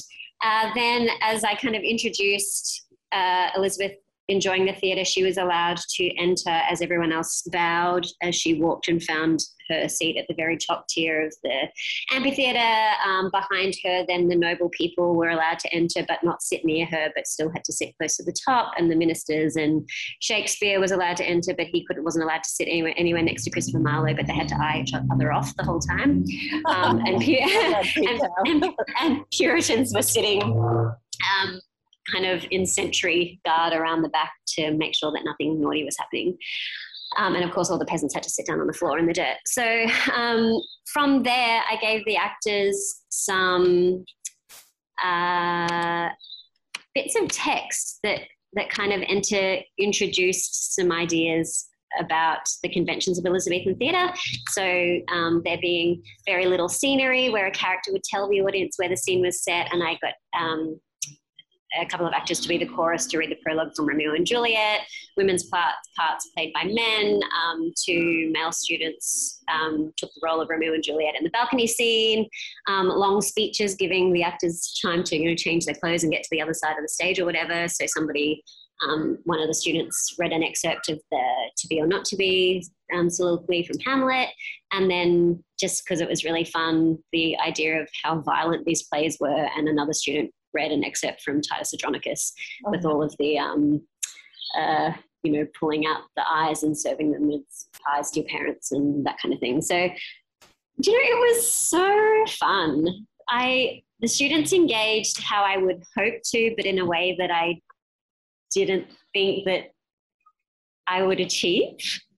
uh, 0.42 0.70
then 0.74 1.08
as 1.22 1.44
I 1.44 1.54
kind 1.54 1.76
of 1.76 1.82
introduced 1.82 2.86
uh, 3.12 3.50
Elizabeth 3.56 3.92
enjoying 4.28 4.64
the 4.64 4.72
theatre, 4.72 5.04
she 5.04 5.22
was 5.22 5.36
allowed 5.36 5.78
to 5.96 6.16
enter 6.16 6.50
as 6.50 6.80
everyone 6.80 7.12
else 7.12 7.42
bowed 7.52 8.06
as 8.22 8.34
she 8.34 8.60
walked 8.60 8.88
and 8.88 9.02
found 9.02 9.40
her 9.68 9.88
seat 9.88 10.16
at 10.18 10.26
the 10.28 10.34
very 10.34 10.56
top 10.56 10.86
tier 10.88 11.26
of 11.26 11.34
the 11.42 11.68
amphitheatre. 12.12 12.92
Um, 13.06 13.30
behind 13.30 13.74
her, 13.84 14.04
then 14.06 14.28
the 14.28 14.36
noble 14.36 14.68
people 14.70 15.14
were 15.14 15.30
allowed 15.30 15.58
to 15.60 15.74
enter 15.74 16.04
but 16.06 16.22
not 16.22 16.42
sit 16.42 16.64
near 16.64 16.86
her, 16.86 17.10
but 17.14 17.26
still 17.26 17.50
had 17.50 17.64
to 17.64 17.72
sit 17.72 17.96
close 17.98 18.16
to 18.16 18.24
the 18.24 18.34
top. 18.46 18.72
And 18.78 18.90
the 18.90 18.96
ministers 18.96 19.56
and 19.56 19.88
Shakespeare 20.20 20.80
was 20.80 20.92
allowed 20.92 21.16
to 21.18 21.24
enter, 21.24 21.54
but 21.54 21.66
he 21.66 21.84
couldn't, 21.86 22.04
wasn't 22.04 22.24
allowed 22.24 22.42
to 22.42 22.50
sit 22.50 22.68
anywhere, 22.68 22.94
anywhere 22.96 23.22
next 23.22 23.44
to 23.44 23.50
Christopher 23.50 23.80
Marlowe, 23.80 24.14
but 24.14 24.26
they 24.26 24.34
had 24.34 24.48
to 24.48 24.56
eye 24.56 24.82
each 24.82 24.94
other 24.94 25.32
off 25.32 25.54
the 25.56 25.64
whole 25.64 25.80
time. 25.80 26.24
Um, 26.66 27.00
and, 27.06 27.22
and, 27.22 28.22
and, 28.44 28.64
and, 29.00 29.24
Puritans 29.30 29.92
were 29.94 30.02
sitting. 30.02 30.42
Um, 30.42 31.60
kind 32.12 32.26
of 32.26 32.44
in 32.50 32.66
sentry 32.66 33.40
guard 33.44 33.72
around 33.72 34.02
the 34.02 34.08
back 34.08 34.32
to 34.46 34.72
make 34.72 34.94
sure 34.94 35.12
that 35.12 35.24
nothing 35.24 35.60
naughty 35.60 35.84
was 35.84 35.96
happening. 35.98 36.36
Um, 37.16 37.34
and 37.34 37.44
of 37.44 37.52
course, 37.52 37.70
all 37.70 37.78
the 37.78 37.84
peasants 37.84 38.14
had 38.14 38.22
to 38.24 38.30
sit 38.30 38.46
down 38.46 38.60
on 38.60 38.66
the 38.66 38.72
floor 38.72 38.98
in 38.98 39.06
the 39.06 39.12
dirt. 39.12 39.36
So 39.46 39.86
um, 40.14 40.60
from 40.92 41.22
there, 41.22 41.62
I 41.70 41.76
gave 41.80 42.04
the 42.04 42.16
actors 42.16 43.02
some 43.08 44.04
uh, 45.02 46.08
bits 46.94 47.16
of 47.20 47.28
text 47.28 48.00
that 48.02 48.20
that 48.54 48.70
kind 48.70 48.92
of 48.92 49.02
enter 49.08 49.58
introduced 49.78 50.76
some 50.76 50.92
ideas 50.92 51.68
about 51.98 52.40
the 52.62 52.68
conventions 52.68 53.18
of 53.18 53.26
Elizabethan 53.26 53.76
theatre. 53.76 54.12
So 54.50 54.98
um, 55.12 55.42
there 55.44 55.58
being 55.60 56.02
very 56.26 56.46
little 56.46 56.68
scenery 56.68 57.30
where 57.30 57.46
a 57.46 57.50
character 57.52 57.92
would 57.92 58.02
tell 58.02 58.28
the 58.28 58.40
audience 58.40 58.74
where 58.78 58.88
the 58.88 58.96
scene 58.96 59.20
was 59.20 59.42
set, 59.42 59.72
and 59.72 59.82
I 59.82 59.98
got 60.02 60.14
um, 60.40 60.80
a 61.80 61.86
couple 61.86 62.06
of 62.06 62.12
actors 62.12 62.40
to 62.40 62.48
be 62.48 62.58
the 62.58 62.66
chorus 62.66 63.06
to 63.06 63.18
read 63.18 63.30
the 63.30 63.36
prologue 63.36 63.74
from 63.74 63.88
Romeo 63.88 64.14
and 64.14 64.26
Juliet, 64.26 64.80
women's 65.16 65.44
parts, 65.44 65.88
parts 65.96 66.30
played 66.34 66.52
by 66.52 66.64
men, 66.64 67.20
um, 67.44 67.72
two 67.84 68.30
male 68.32 68.52
students 68.52 69.42
um, 69.48 69.92
took 69.96 70.10
the 70.14 70.20
role 70.24 70.40
of 70.40 70.48
Romeo 70.48 70.74
and 70.74 70.82
Juliet 70.82 71.14
in 71.16 71.24
the 71.24 71.30
balcony 71.30 71.66
scene, 71.66 72.28
um, 72.68 72.88
long 72.88 73.20
speeches 73.20 73.74
giving 73.74 74.12
the 74.12 74.22
actors 74.22 74.78
time 74.82 75.02
to 75.04 75.16
you 75.16 75.30
know, 75.30 75.36
change 75.36 75.66
their 75.66 75.74
clothes 75.74 76.02
and 76.02 76.12
get 76.12 76.22
to 76.22 76.28
the 76.30 76.42
other 76.42 76.54
side 76.54 76.76
of 76.76 76.82
the 76.82 76.88
stage 76.88 77.18
or 77.18 77.24
whatever. 77.24 77.68
So 77.68 77.86
somebody, 77.86 78.42
um, 78.88 79.18
one 79.24 79.40
of 79.40 79.48
the 79.48 79.54
students 79.54 80.14
read 80.18 80.32
an 80.32 80.42
excerpt 80.42 80.88
of 80.88 81.00
the 81.10 81.50
To 81.58 81.68
Be 81.68 81.80
or 81.80 81.86
Not 81.86 82.04
to 82.06 82.16
Be 82.16 82.66
um, 82.94 83.08
soliloquy 83.08 83.64
from 83.64 83.78
Hamlet, 83.80 84.28
and 84.72 84.90
then 84.90 85.42
just 85.58 85.84
because 85.84 86.00
it 86.00 86.08
was 86.08 86.24
really 86.24 86.44
fun, 86.44 86.98
the 87.12 87.38
idea 87.38 87.80
of 87.80 87.88
how 88.02 88.20
violent 88.20 88.64
these 88.64 88.82
plays 88.82 89.16
were, 89.20 89.48
and 89.56 89.68
another 89.68 89.92
student 89.92 90.32
read 90.54 90.72
an 90.72 90.84
excerpt 90.84 91.22
from 91.22 91.40
Titus 91.40 91.74
Andronicus 91.74 92.32
oh. 92.66 92.70
with 92.70 92.84
all 92.84 93.02
of 93.02 93.14
the, 93.18 93.38
um, 93.38 93.82
uh, 94.58 94.92
you 95.22 95.32
know, 95.32 95.46
pulling 95.58 95.86
out 95.86 96.02
the 96.16 96.24
eyes 96.28 96.62
and 96.62 96.78
serving 96.78 97.12
them 97.12 97.30
as 97.30 97.66
pies 97.84 98.10
to 98.12 98.20
your 98.20 98.28
parents 98.28 98.72
and 98.72 99.04
that 99.04 99.18
kind 99.20 99.34
of 99.34 99.40
thing. 99.40 99.60
So, 99.60 99.76
you 99.76 100.92
know, 100.92 101.18
it 101.18 101.34
was 101.34 101.50
so 101.50 102.24
fun. 102.38 102.86
I 103.28 103.82
the 104.00 104.08
students 104.08 104.52
engaged 104.52 105.22
how 105.22 105.44
I 105.44 105.56
would 105.56 105.82
hope 105.96 106.16
to, 106.32 106.54
but 106.56 106.66
in 106.66 106.78
a 106.78 106.84
way 106.84 107.16
that 107.18 107.30
I 107.30 107.60
didn't 108.52 108.86
think 109.14 109.46
that 109.46 109.72
I 110.86 111.02
would 111.02 111.20
achieve. 111.20 111.76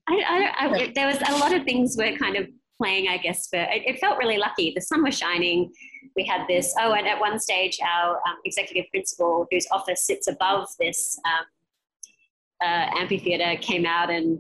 I, 0.09 0.53
I, 0.59 0.67
I, 0.67 0.93
there 0.95 1.07
was 1.07 1.19
a 1.29 1.37
lot 1.37 1.55
of 1.55 1.65
things 1.65 1.97
were 1.97 2.17
kind 2.17 2.37
of 2.37 2.49
playing, 2.79 3.09
I 3.09 3.19
guess, 3.19 3.49
for 3.49 3.59
it, 3.59 3.83
it, 3.87 3.99
felt 3.99 4.19
really 4.19 4.39
lucky. 4.39 4.73
The 4.75 4.81
sun 4.81 5.03
was 5.03 5.17
shining. 5.17 5.73
We 6.15 6.25
had 6.25 6.47
this, 6.49 6.75
oh, 6.81 6.93
and 6.93 7.07
at 7.07 7.21
one 7.21 7.39
stage, 7.39 7.79
our 7.83 8.17
um, 8.17 8.37
executive 8.45 8.91
principal, 8.91 9.47
whose 9.51 9.67
office 9.71 10.07
sits 10.07 10.29
above 10.29 10.69
this 10.79 11.19
um, 11.25 12.67
uh, 12.67 12.99
amphitheater, 12.99 13.61
came 13.61 13.87
out 13.87 14.11
and 14.11 14.39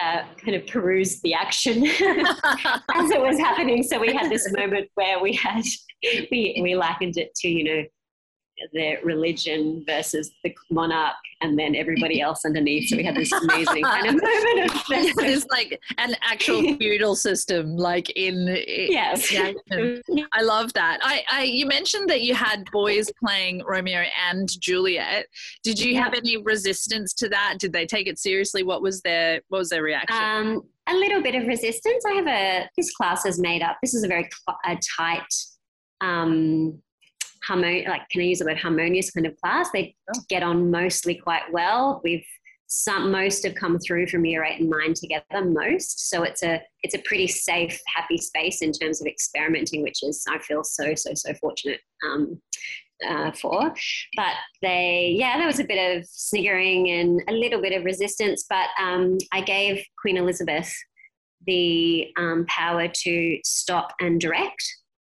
uh, 0.00 0.22
kind 0.44 0.56
of 0.56 0.66
perused 0.66 1.22
the 1.22 1.34
action 1.34 1.86
as 1.86 3.10
it 3.10 3.20
was 3.20 3.38
happening. 3.38 3.82
So 3.82 4.00
we 4.00 4.12
had 4.12 4.30
this 4.30 4.50
moment 4.52 4.88
where 4.94 5.20
we 5.20 5.32
had, 5.34 5.62
we, 6.30 6.58
we 6.62 6.74
likened 6.74 7.16
it 7.16 7.34
to, 7.36 7.48
you 7.48 7.64
know, 7.64 7.82
the 8.72 8.96
religion 9.02 9.84
versus 9.86 10.30
the 10.42 10.54
monarch 10.70 11.14
and 11.40 11.58
then 11.58 11.74
everybody 11.74 12.20
else 12.20 12.44
underneath. 12.44 12.88
So 12.88 12.96
we 12.96 13.04
had 13.04 13.16
this 13.16 13.32
amazing 13.32 13.82
kind 13.82 14.06
of 14.06 14.14
moment 14.14 14.70
of 14.70 14.82
it's 14.90 15.46
like 15.50 15.80
an 15.98 16.16
actual 16.22 16.62
feudal 16.76 17.16
system, 17.16 17.76
like 17.76 18.10
in 18.10 18.56
yes. 18.66 19.32
I 19.34 20.42
love 20.42 20.72
that. 20.74 20.98
I, 21.02 21.24
I 21.30 21.42
you 21.44 21.66
mentioned 21.66 22.08
that 22.10 22.22
you 22.22 22.34
had 22.34 22.64
boys 22.72 23.10
playing 23.24 23.62
Romeo 23.66 24.04
and 24.30 24.48
Juliet. 24.60 25.26
Did 25.62 25.78
you 25.78 25.96
have 26.00 26.14
any 26.14 26.36
resistance 26.36 27.12
to 27.14 27.28
that? 27.28 27.56
Did 27.58 27.72
they 27.72 27.86
take 27.86 28.06
it 28.06 28.18
seriously? 28.18 28.62
What 28.62 28.82
was 28.82 29.00
their 29.02 29.40
what 29.48 29.58
was 29.58 29.70
their 29.70 29.82
reaction? 29.82 30.16
Um, 30.16 30.62
a 30.86 30.94
little 30.94 31.22
bit 31.22 31.34
of 31.34 31.46
resistance. 31.46 32.04
I 32.06 32.12
have 32.12 32.26
a 32.26 32.70
this 32.76 32.94
class 32.94 33.24
is 33.26 33.38
made 33.38 33.62
up. 33.62 33.78
This 33.82 33.94
is 33.94 34.04
a 34.04 34.08
very 34.08 34.28
cl- 34.30 34.58
a 34.64 34.78
tight 34.96 35.34
um, 36.00 36.82
harmonious, 37.46 37.88
like 37.88 38.08
can 38.10 38.20
I 38.20 38.24
use 38.24 38.38
the 38.38 38.44
word 38.44 38.58
harmonious 38.58 39.10
kind 39.10 39.26
of 39.26 39.36
class. 39.40 39.70
They 39.72 39.94
get 40.28 40.42
on 40.42 40.70
mostly 40.70 41.14
quite 41.14 41.52
well. 41.52 42.00
We've 42.04 42.24
some 42.66 43.12
most 43.12 43.44
have 43.44 43.54
come 43.54 43.78
through 43.78 44.06
from 44.06 44.24
year 44.24 44.42
eight 44.42 44.60
and 44.60 44.70
nine 44.70 44.94
together 44.94 45.44
most 45.44 46.08
so 46.08 46.22
it's 46.22 46.42
a 46.42 46.60
it's 46.82 46.94
a 46.94 47.02
pretty 47.04 47.26
safe 47.26 47.80
happy 47.86 48.16
space 48.16 48.62
in 48.62 48.72
terms 48.72 49.00
of 49.00 49.06
experimenting 49.06 49.82
which 49.82 50.02
is 50.02 50.24
i 50.28 50.38
feel 50.38 50.64
so 50.64 50.94
so 50.94 51.12
so 51.14 51.32
fortunate 51.34 51.80
um, 52.06 52.40
uh, 53.08 53.30
for 53.32 53.72
but 54.16 54.32
they 54.62 55.14
yeah 55.16 55.36
there 55.36 55.46
was 55.46 55.60
a 55.60 55.64
bit 55.64 55.98
of 55.98 56.06
sniggering 56.06 56.90
and 56.90 57.22
a 57.28 57.32
little 57.32 57.60
bit 57.60 57.72
of 57.72 57.84
resistance 57.84 58.44
but 58.48 58.68
um, 58.80 59.18
i 59.32 59.40
gave 59.40 59.84
queen 60.00 60.16
elizabeth 60.16 60.74
the 61.46 62.08
um, 62.16 62.46
power 62.48 62.88
to 62.88 63.38
stop 63.44 63.92
and 64.00 64.20
direct 64.20 64.64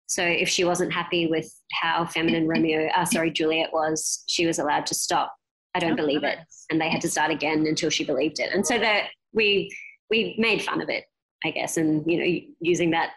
so 0.06 0.22
if 0.22 0.48
she 0.48 0.64
wasn't 0.64 0.92
happy 0.92 1.26
with 1.26 1.52
how 1.72 2.06
feminine 2.06 2.46
Romeo, 2.46 2.88
uh, 2.96 3.04
sorry, 3.04 3.30
Juliet 3.30 3.70
was, 3.72 4.22
she 4.26 4.46
was 4.46 4.58
allowed 4.58 4.86
to 4.86 4.94
stop. 4.94 5.34
I 5.74 5.78
don't 5.78 5.92
oh, 5.92 5.96
believe 5.96 6.24
it, 6.24 6.38
and 6.70 6.80
they 6.80 6.88
had 6.88 7.02
to 7.02 7.10
start 7.10 7.30
again 7.30 7.66
until 7.66 7.90
she 7.90 8.04
believed 8.04 8.38
it. 8.38 8.50
And 8.54 8.66
so 8.66 8.78
that 8.78 9.08
we 9.34 9.70
we 10.08 10.34
made 10.38 10.62
fun 10.62 10.80
of 10.80 10.88
it, 10.88 11.04
I 11.44 11.50
guess, 11.50 11.76
and 11.76 12.02
you 12.10 12.18
know, 12.18 12.40
using 12.60 12.90
that, 12.92 13.10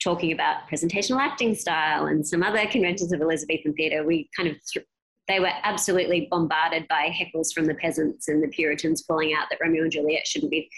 talking 0.00 0.30
about 0.30 0.68
presentational 0.70 1.18
acting 1.18 1.56
style 1.56 2.06
and 2.06 2.24
some 2.24 2.44
other 2.44 2.66
conventions 2.66 3.12
of 3.12 3.20
Elizabethan 3.20 3.74
theatre, 3.74 4.04
we 4.04 4.30
kind 4.36 4.48
of 4.48 4.56
th- 4.72 4.86
they 5.26 5.40
were 5.40 5.50
absolutely 5.64 6.28
bombarded 6.30 6.86
by 6.88 7.08
heckles 7.08 7.52
from 7.52 7.66
the 7.66 7.74
peasants 7.74 8.28
and 8.28 8.42
the 8.42 8.48
Puritans 8.48 9.02
pulling 9.02 9.34
out 9.34 9.46
that 9.50 9.58
Romeo 9.60 9.82
and 9.82 9.92
Juliet 9.92 10.26
shouldn't 10.26 10.52
be 10.52 10.70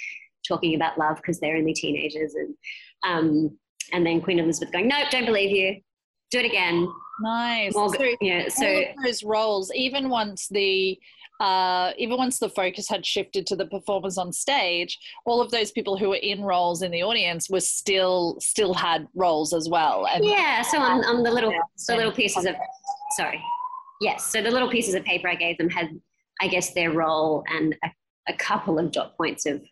talking 0.46 0.74
about 0.74 0.98
love 0.98 1.16
because 1.16 1.38
they're 1.38 1.56
only 1.56 1.74
teenagers 1.74 2.34
and 2.34 2.54
um, 3.04 3.58
and 3.92 4.06
then 4.06 4.20
Queen 4.20 4.38
Elizabeth 4.38 4.72
going, 4.72 4.88
nope, 4.88 5.08
don't 5.10 5.26
believe 5.26 5.50
you. 5.50 5.80
Do 6.30 6.38
it 6.38 6.46
again. 6.46 6.88
Nice. 7.22 7.74
More, 7.74 7.94
so, 7.94 8.14
yeah, 8.20 8.48
so 8.48 8.82
those 9.04 9.22
roles, 9.22 9.72
even 9.74 10.08
once 10.08 10.48
the 10.48 10.98
uh, 11.40 11.92
even 11.96 12.18
once 12.18 12.38
the 12.38 12.50
focus 12.50 12.86
had 12.88 13.04
shifted 13.04 13.46
to 13.46 13.56
the 13.56 13.66
performers 13.66 14.18
on 14.18 14.30
stage, 14.30 14.98
all 15.24 15.40
of 15.40 15.50
those 15.50 15.70
people 15.72 15.96
who 15.96 16.10
were 16.10 16.16
in 16.16 16.42
roles 16.42 16.82
in 16.82 16.90
the 16.90 17.02
audience 17.02 17.48
were 17.48 17.60
still 17.60 18.36
still 18.40 18.74
had 18.74 19.08
roles 19.14 19.54
as 19.54 19.68
well. 19.68 20.06
And 20.06 20.24
yeah. 20.24 20.62
So 20.62 20.78
on, 20.78 21.04
on 21.04 21.22
the 21.22 21.30
little 21.30 21.52
the 21.88 21.96
little 21.96 22.12
pieces 22.12 22.44
of 22.44 22.54
sorry, 23.16 23.42
yes. 24.00 24.26
So 24.26 24.42
the 24.42 24.50
little 24.50 24.70
pieces 24.70 24.94
of 24.94 25.04
paper 25.04 25.28
I 25.28 25.34
gave 25.34 25.56
them 25.58 25.70
had, 25.70 25.88
I 26.40 26.48
guess, 26.48 26.74
their 26.74 26.92
role 26.92 27.42
and 27.48 27.74
a, 27.84 27.90
a 28.28 28.34
couple 28.34 28.78
of 28.78 28.92
dot 28.92 29.16
points 29.16 29.46
of 29.46 29.62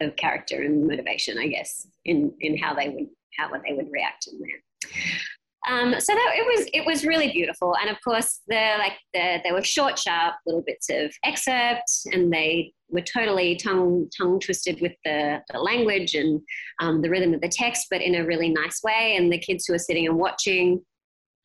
of 0.00 0.16
character 0.16 0.62
and 0.62 0.86
motivation. 0.86 1.38
I 1.38 1.48
guess 1.48 1.86
in 2.04 2.34
in 2.40 2.58
how 2.58 2.74
they 2.74 2.90
would 2.90 3.08
how 3.36 3.48
they 3.48 3.74
would 3.74 3.88
react 3.90 4.28
in 4.32 4.40
there. 4.40 4.92
Um, 5.66 5.94
so 5.98 6.12
that, 6.12 6.32
it 6.36 6.44
was 6.44 6.68
it 6.74 6.84
was 6.84 7.06
really 7.06 7.32
beautiful, 7.32 7.74
and 7.80 7.88
of 7.88 7.96
course 8.04 8.40
the 8.48 8.74
like 8.78 8.98
the 9.14 9.38
they 9.42 9.52
were 9.52 9.64
short, 9.64 9.98
sharp 9.98 10.34
little 10.46 10.62
bits 10.66 10.90
of 10.90 11.10
excerpts, 11.24 12.04
and 12.12 12.30
they 12.30 12.74
were 12.90 13.00
totally 13.00 13.56
tongue 13.56 14.08
tongue 14.16 14.38
twisted 14.40 14.80
with 14.82 14.92
the, 15.04 15.40
the 15.52 15.58
language 15.58 16.14
and 16.14 16.40
um, 16.80 17.00
the 17.00 17.08
rhythm 17.08 17.32
of 17.32 17.40
the 17.40 17.48
text, 17.48 17.86
but 17.90 18.02
in 18.02 18.14
a 18.16 18.26
really 18.26 18.50
nice 18.50 18.82
way. 18.82 19.16
And 19.16 19.32
the 19.32 19.38
kids 19.38 19.64
who 19.66 19.72
were 19.72 19.78
sitting 19.78 20.06
and 20.06 20.18
watching, 20.18 20.82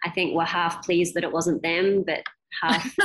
I 0.06 0.10
think, 0.10 0.36
were 0.36 0.44
half 0.44 0.84
pleased 0.84 1.14
that 1.16 1.24
it 1.24 1.32
wasn't 1.32 1.64
them, 1.64 2.04
but 2.06 2.24
half 2.62 2.96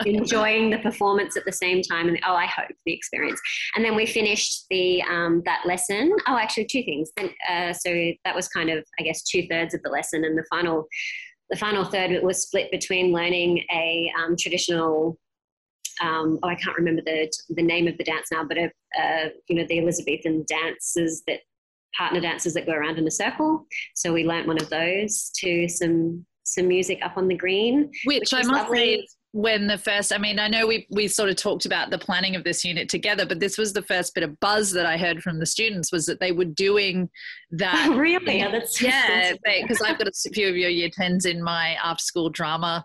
enjoying 0.06 0.70
the 0.70 0.78
performance 0.78 1.36
at 1.36 1.44
the 1.44 1.52
same 1.52 1.82
time 1.82 2.08
and 2.08 2.18
oh 2.26 2.34
i 2.34 2.46
hope 2.46 2.70
the 2.86 2.92
experience. 2.92 3.40
And 3.74 3.84
then 3.84 3.94
we 3.94 4.06
finished 4.06 4.66
the 4.70 5.02
um, 5.02 5.42
that 5.44 5.62
lesson. 5.66 6.12
Oh 6.26 6.36
actually 6.38 6.66
two 6.66 6.82
things. 6.82 7.10
And 7.16 7.30
uh, 7.48 7.72
so 7.72 7.90
that 8.24 8.34
was 8.34 8.48
kind 8.48 8.70
of 8.70 8.84
i 8.98 9.02
guess 9.02 9.22
two 9.22 9.46
thirds 9.48 9.74
of 9.74 9.82
the 9.82 9.90
lesson 9.90 10.24
and 10.24 10.36
the 10.36 10.44
final 10.50 10.86
the 11.50 11.56
final 11.56 11.84
third 11.84 12.22
was 12.22 12.42
split 12.42 12.70
between 12.70 13.12
learning 13.12 13.64
a 13.72 14.10
um, 14.18 14.36
traditional 14.38 15.18
um, 16.00 16.38
oh, 16.42 16.48
I 16.48 16.54
can't 16.54 16.76
remember 16.76 17.02
the 17.04 17.30
the 17.50 17.62
name 17.62 17.86
of 17.86 17.98
the 17.98 18.04
dance 18.04 18.28
now, 18.32 18.44
but 18.44 18.56
a, 18.56 18.70
uh, 18.98 19.28
you 19.48 19.56
know 19.56 19.66
the 19.68 19.78
Elizabethan 19.78 20.44
dances 20.48 21.22
that 21.26 21.40
partner 21.96 22.20
dances 22.20 22.54
that 22.54 22.66
go 22.66 22.72
around 22.72 22.98
in 22.98 23.06
a 23.06 23.10
circle. 23.10 23.66
So 23.94 24.12
we 24.12 24.24
learnt 24.24 24.46
one 24.46 24.60
of 24.60 24.70
those 24.70 25.30
to 25.40 25.68
some 25.68 26.24
some 26.54 26.68
music 26.68 26.98
up 27.02 27.16
on 27.16 27.28
the 27.28 27.36
green, 27.36 27.90
which, 28.04 28.20
which 28.20 28.34
I 28.34 28.42
must 28.42 28.50
lovely. 28.50 28.78
say 28.78 29.06
when 29.32 29.68
the 29.68 29.78
first 29.78 30.12
i 30.12 30.18
mean 30.18 30.40
i 30.40 30.48
know 30.48 30.66
we 30.66 30.86
we 30.90 31.06
sort 31.06 31.30
of 31.30 31.36
talked 31.36 31.64
about 31.64 31.90
the 31.90 31.98
planning 31.98 32.34
of 32.34 32.42
this 32.42 32.64
unit 32.64 32.88
together 32.88 33.24
but 33.24 33.38
this 33.38 33.56
was 33.56 33.72
the 33.72 33.82
first 33.82 34.12
bit 34.12 34.24
of 34.24 34.38
buzz 34.40 34.72
that 34.72 34.86
i 34.86 34.96
heard 34.96 35.22
from 35.22 35.38
the 35.38 35.46
students 35.46 35.92
was 35.92 36.04
that 36.06 36.18
they 36.18 36.32
were 36.32 36.44
doing 36.44 37.08
that. 37.52 37.88
Oh, 37.88 37.94
really? 37.96 38.38
Yeah 38.38 38.50
that's 38.50 38.82
yeah 38.82 39.34
because 39.44 39.80
i've 39.82 39.98
got 39.98 40.08
a 40.08 40.30
few 40.32 40.48
of 40.48 40.56
your 40.56 40.70
year 40.70 40.88
10s 40.88 41.26
in 41.26 41.42
my 41.42 41.76
after 41.82 42.02
school 42.02 42.28
drama 42.28 42.84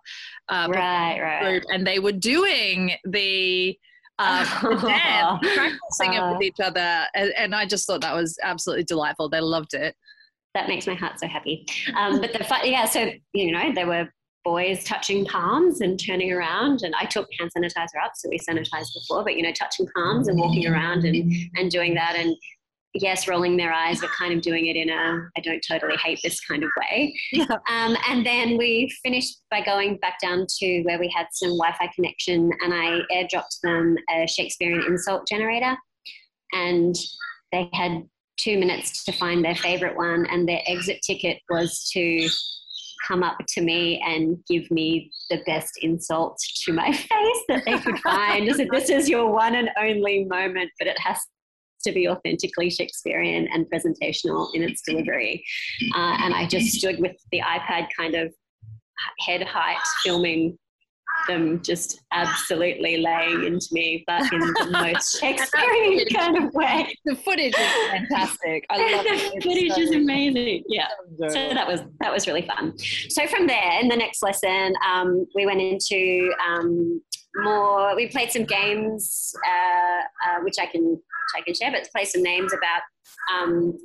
uh, 0.49 0.67
right 0.69 1.19
right. 1.19 1.41
group, 1.41 1.63
and 1.69 1.85
they 1.85 1.97
were 1.97 2.11
doing 2.11 2.91
the 3.05 3.77
um, 4.19 4.45
dance, 4.79 5.39
practicing 5.41 6.17
uh, 6.17 6.29
it 6.29 6.31
with 6.31 6.37
uh. 6.37 6.43
each 6.43 6.59
other 6.63 7.05
and, 7.15 7.33
and 7.37 7.55
i 7.55 7.65
just 7.65 7.87
thought 7.87 8.01
that 8.01 8.15
was 8.15 8.37
absolutely 8.43 8.83
delightful. 8.83 9.27
They 9.27 9.41
loved 9.41 9.73
it 9.73 9.95
that 10.55 10.67
makes 10.67 10.87
my 10.87 10.95
heart 10.95 11.19
so 11.19 11.27
happy. 11.27 11.65
Um, 11.95 12.19
but 12.19 12.33
the 12.33 12.43
fun, 12.43 12.61
yeah, 12.63 12.85
so 12.85 13.11
you 13.33 13.51
know, 13.51 13.71
there 13.75 13.87
were 13.87 14.09
boys 14.45 14.83
touching 14.83 15.25
palms 15.25 15.81
and 15.81 15.99
turning 15.99 16.31
around 16.31 16.83
and 16.83 16.93
I 16.95 17.05
took 17.05 17.27
hand 17.39 17.51
sanitizer 17.57 18.01
up 18.05 18.11
so 18.15 18.29
we 18.29 18.37
sanitized 18.37 18.93
before 18.93 19.23
but 19.23 19.35
you 19.35 19.41
know 19.41 19.51
touching 19.51 19.87
palms 19.95 20.27
and 20.27 20.39
walking 20.39 20.67
around 20.67 21.03
and 21.03 21.33
and 21.55 21.71
doing 21.71 21.95
that 21.95 22.15
and 22.15 22.35
yes 22.93 23.27
rolling 23.27 23.57
their 23.57 23.73
eyes 23.73 24.01
but 24.01 24.11
kind 24.11 24.33
of 24.33 24.41
doing 24.41 24.67
it 24.67 24.75
in 24.75 24.89
a 24.91 25.29
I 25.35 25.41
don't 25.41 25.65
totally 25.67 25.97
hate 25.97 26.19
this 26.23 26.39
kind 26.41 26.63
of 26.63 26.69
way 26.79 27.13
yeah. 27.33 27.45
um, 27.67 27.97
and 28.07 28.23
then 28.23 28.55
we 28.59 28.95
finished 29.01 29.41
by 29.49 29.61
going 29.61 29.97
back 29.97 30.19
down 30.21 30.45
to 30.59 30.81
where 30.83 30.99
we 30.99 31.11
had 31.13 31.25
some 31.31 31.57
Wi-Fi 31.57 31.89
connection 31.95 32.51
and 32.63 32.71
I 32.71 32.99
airdropped 33.11 33.59
them 33.63 33.95
a 34.11 34.27
Shakespearean 34.27 34.83
insult 34.87 35.27
generator 35.27 35.75
and 36.53 36.95
they 37.51 37.67
had 37.73 38.03
two 38.37 38.57
minutes 38.57 39.03
to 39.05 39.11
find 39.11 39.43
their 39.43 39.55
favorite 39.55 39.95
one 39.95 40.25
and 40.29 40.47
their 40.47 40.61
exit 40.67 40.99
ticket 41.05 41.39
was 41.49 41.89
to 41.93 42.27
come 43.07 43.23
up 43.23 43.37
to 43.47 43.61
me 43.61 44.01
and 44.05 44.37
give 44.49 44.69
me 44.71 45.11
the 45.29 45.41
best 45.45 45.73
insult 45.81 46.39
to 46.63 46.73
my 46.73 46.91
face 46.91 47.43
that 47.47 47.63
they 47.65 47.77
could 47.77 47.99
find. 47.99 48.53
so 48.55 48.65
this 48.71 48.89
is 48.89 49.09
your 49.09 49.29
one 49.31 49.55
and 49.55 49.69
only 49.79 50.25
moment, 50.25 50.71
but 50.79 50.87
it 50.87 50.97
has 50.99 51.19
to 51.83 51.91
be 51.91 52.09
authentically 52.09 52.69
Shakespearean 52.69 53.47
and 53.53 53.67
presentational 53.71 54.49
in 54.55 54.63
its 54.63 54.81
delivery. 54.81 55.43
Uh, 55.95 56.17
and 56.21 56.33
I 56.33 56.47
just 56.47 56.73
stood 56.73 56.99
with 56.99 57.15
the 57.31 57.41
iPad 57.41 57.87
kind 57.97 58.15
of 58.15 58.33
head 59.19 59.43
height 59.43 59.77
filming 60.03 60.57
them 61.27 61.61
just 61.61 62.01
absolutely 62.11 62.97
laying 62.97 63.43
into 63.45 63.67
me, 63.71 64.03
but 64.07 64.21
in 64.31 64.39
the 64.39 64.69
most 64.71 65.19
Shakespearean 65.19 66.07
kind 66.13 66.37
of 66.37 66.53
way. 66.53 66.93
The 67.05 67.15
footage 67.15 67.53
is 67.57 67.89
fantastic. 67.89 68.65
I 68.69 68.95
love 68.95 69.05
it. 69.09 69.33
The 69.35 69.41
footage 69.41 69.71
so 69.73 69.81
is 69.81 69.91
amazing. 69.91 70.63
Yeah. 70.67 70.87
So 71.29 71.49
that 71.53 71.67
was 71.67 71.81
that 71.99 72.11
was 72.11 72.27
really 72.27 72.43
fun. 72.43 72.77
So 73.09 73.27
from 73.27 73.47
there, 73.47 73.79
in 73.79 73.87
the 73.87 73.97
next 73.97 74.21
lesson, 74.21 74.73
um, 74.85 75.25
we 75.35 75.45
went 75.45 75.61
into 75.61 76.33
um, 76.45 77.01
more. 77.37 77.95
We 77.95 78.07
played 78.07 78.31
some 78.31 78.45
games, 78.45 79.33
uh, 79.47 80.29
uh, 80.29 80.43
which 80.43 80.55
I 80.59 80.65
can 80.65 80.83
which 80.83 81.01
I 81.35 81.41
can 81.41 81.53
share, 81.53 81.71
but 81.71 81.83
to 81.83 81.91
play 81.91 82.05
some 82.05 82.23
names 82.23 82.53
about. 82.53 82.81
Um, 83.33 83.77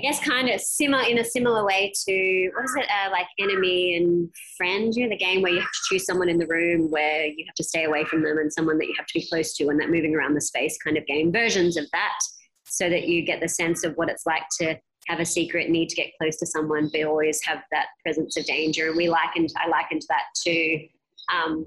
I 0.00 0.02
guess 0.02 0.18
kind 0.24 0.48
of 0.48 0.62
similar 0.62 1.04
in 1.04 1.18
a 1.18 1.24
similar 1.24 1.62
way 1.62 1.92
to 2.08 2.50
what 2.54 2.64
is 2.64 2.74
it 2.74 2.86
uh, 2.88 3.10
like 3.10 3.26
enemy 3.38 3.96
and 3.96 4.30
friend? 4.56 4.94
You 4.96 5.04
know, 5.04 5.10
the 5.10 5.16
game 5.18 5.42
where 5.42 5.52
you 5.52 5.60
have 5.60 5.70
to 5.70 5.80
choose 5.90 6.06
someone 6.06 6.30
in 6.30 6.38
the 6.38 6.46
room 6.46 6.90
where 6.90 7.26
you 7.26 7.44
have 7.46 7.54
to 7.56 7.62
stay 7.62 7.84
away 7.84 8.04
from 8.04 8.22
them 8.22 8.38
and 8.38 8.50
someone 8.50 8.78
that 8.78 8.86
you 8.86 8.94
have 8.96 9.06
to 9.08 9.20
be 9.20 9.28
close 9.28 9.54
to, 9.58 9.68
and 9.68 9.78
that 9.78 9.90
moving 9.90 10.16
around 10.16 10.32
the 10.32 10.40
space 10.40 10.78
kind 10.78 10.96
of 10.96 11.04
game 11.04 11.30
versions 11.30 11.76
of 11.76 11.84
that, 11.92 12.18
so 12.64 12.88
that 12.88 13.08
you 13.08 13.20
get 13.26 13.42
the 13.42 13.48
sense 13.48 13.84
of 13.84 13.94
what 13.96 14.08
it's 14.08 14.24
like 14.24 14.44
to 14.60 14.74
have 15.08 15.20
a 15.20 15.26
secret 15.26 15.68
need 15.68 15.90
to 15.90 15.96
get 15.96 16.16
close 16.18 16.38
to 16.38 16.46
someone, 16.46 16.88
but 16.90 17.04
always 17.04 17.44
have 17.44 17.62
that 17.70 17.88
presence 18.02 18.38
of 18.38 18.46
danger. 18.46 18.88
And 18.88 18.96
we 18.96 19.10
likened 19.10 19.52
I 19.58 19.68
likened 19.68 20.06
that 20.08 20.24
to 20.46 20.88
um, 21.30 21.66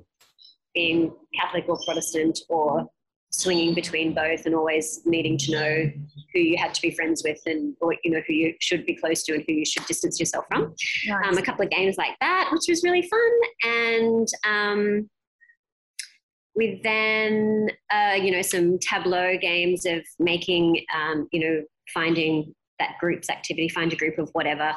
being 0.73 1.13
Catholic 1.39 1.65
or 1.67 1.77
Protestant 1.85 2.39
or 2.49 2.89
swinging 3.33 3.73
between 3.73 4.13
both 4.13 4.45
and 4.45 4.53
always 4.53 5.01
needing 5.05 5.37
to 5.39 5.51
know 5.51 5.91
who 6.33 6.39
you 6.39 6.55
had 6.55 6.73
to 6.73 6.81
be 6.81 6.91
friends 6.91 7.23
with 7.25 7.39
and 7.47 7.75
or, 7.81 7.95
you 8.03 8.11
know 8.11 8.21
who 8.27 8.33
you 8.33 8.53
should 8.59 8.85
be 8.85 8.95
close 8.95 9.23
to 9.23 9.33
and 9.33 9.43
who 9.47 9.53
you 9.53 9.65
should 9.65 9.85
distance 9.87 10.19
yourself 10.19 10.45
from 10.47 10.73
nice. 11.07 11.27
um, 11.27 11.37
a 11.37 11.41
couple 11.41 11.65
of 11.65 11.71
games 11.71 11.97
like 11.97 12.15
that 12.21 12.49
which 12.51 12.65
was 12.69 12.83
really 12.83 13.01
fun 13.01 13.31
and 13.63 14.27
um, 14.47 15.09
we 16.55 16.79
then 16.83 17.69
uh, 17.91 18.13
you 18.13 18.31
know 18.31 18.43
some 18.43 18.77
tableau 18.77 19.35
games 19.37 19.85
of 19.87 20.05
making 20.19 20.85
um, 20.95 21.27
you 21.31 21.39
know 21.39 21.63
finding 21.91 22.53
that 22.77 22.97
group's 22.99 23.29
activity 23.29 23.67
find 23.67 23.91
a 23.93 23.95
group 23.95 24.19
of 24.19 24.29
whatever 24.33 24.75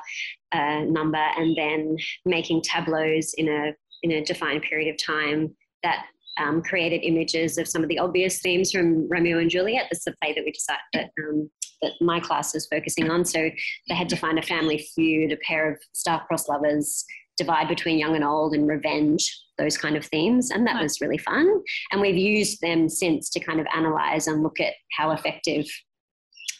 uh, 0.52 0.80
number 0.80 1.18
and 1.18 1.54
then 1.56 1.94
making 2.24 2.62
tableaus 2.62 3.34
in 3.34 3.48
a 3.48 3.74
in 4.02 4.12
a 4.12 4.24
defined 4.24 4.62
period 4.62 4.88
of 4.88 5.04
time 5.04 5.54
that 5.82 6.06
um, 6.38 6.62
created 6.62 7.02
images 7.02 7.58
of 7.58 7.68
some 7.68 7.82
of 7.82 7.88
the 7.88 7.98
obvious 7.98 8.40
themes 8.40 8.70
from 8.70 9.08
Romeo 9.08 9.38
and 9.38 9.50
Juliet. 9.50 9.86
This 9.90 10.00
is 10.00 10.06
a 10.08 10.16
play 10.22 10.32
that 10.34 10.44
we 10.44 10.52
decided 10.52 10.80
that, 10.94 11.10
um, 11.24 11.50
that 11.82 11.92
my 12.00 12.20
class 12.20 12.54
is 12.54 12.66
focusing 12.66 13.10
on. 13.10 13.24
So 13.24 13.50
they 13.88 13.94
had 13.94 14.08
to 14.10 14.16
find 14.16 14.38
a 14.38 14.42
family 14.42 14.86
feud, 14.94 15.32
a 15.32 15.36
pair 15.38 15.70
of 15.70 15.78
star-crossed 15.92 16.48
lovers, 16.48 17.04
divide 17.36 17.68
between 17.68 17.98
young 17.98 18.14
and 18.14 18.24
old, 18.24 18.54
and 18.54 18.66
revenge. 18.66 19.42
Those 19.58 19.78
kind 19.78 19.96
of 19.96 20.04
themes, 20.04 20.50
and 20.50 20.66
that 20.66 20.82
was 20.82 21.00
really 21.00 21.16
fun. 21.16 21.48
And 21.90 22.02
we've 22.02 22.16
used 22.16 22.60
them 22.60 22.90
since 22.90 23.30
to 23.30 23.40
kind 23.40 23.58
of 23.58 23.66
analyze 23.74 24.26
and 24.26 24.42
look 24.42 24.60
at 24.60 24.74
how 24.98 25.12
effective 25.12 25.66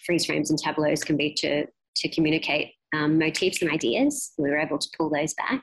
freeze 0.07 0.25
frames 0.25 0.49
and 0.49 0.59
tableaus 0.59 1.05
can 1.05 1.17
be 1.19 1.35
to 1.35 1.67
to 1.97 2.09
communicate 2.09 2.73
um, 2.95 3.19
motifs 3.19 3.61
and 3.61 3.71
ideas. 3.71 4.33
We 4.39 4.49
were 4.51 4.59
able 4.59 4.79
to 4.79 4.89
pull 4.97 5.11
those 5.11 5.35
back. 5.35 5.62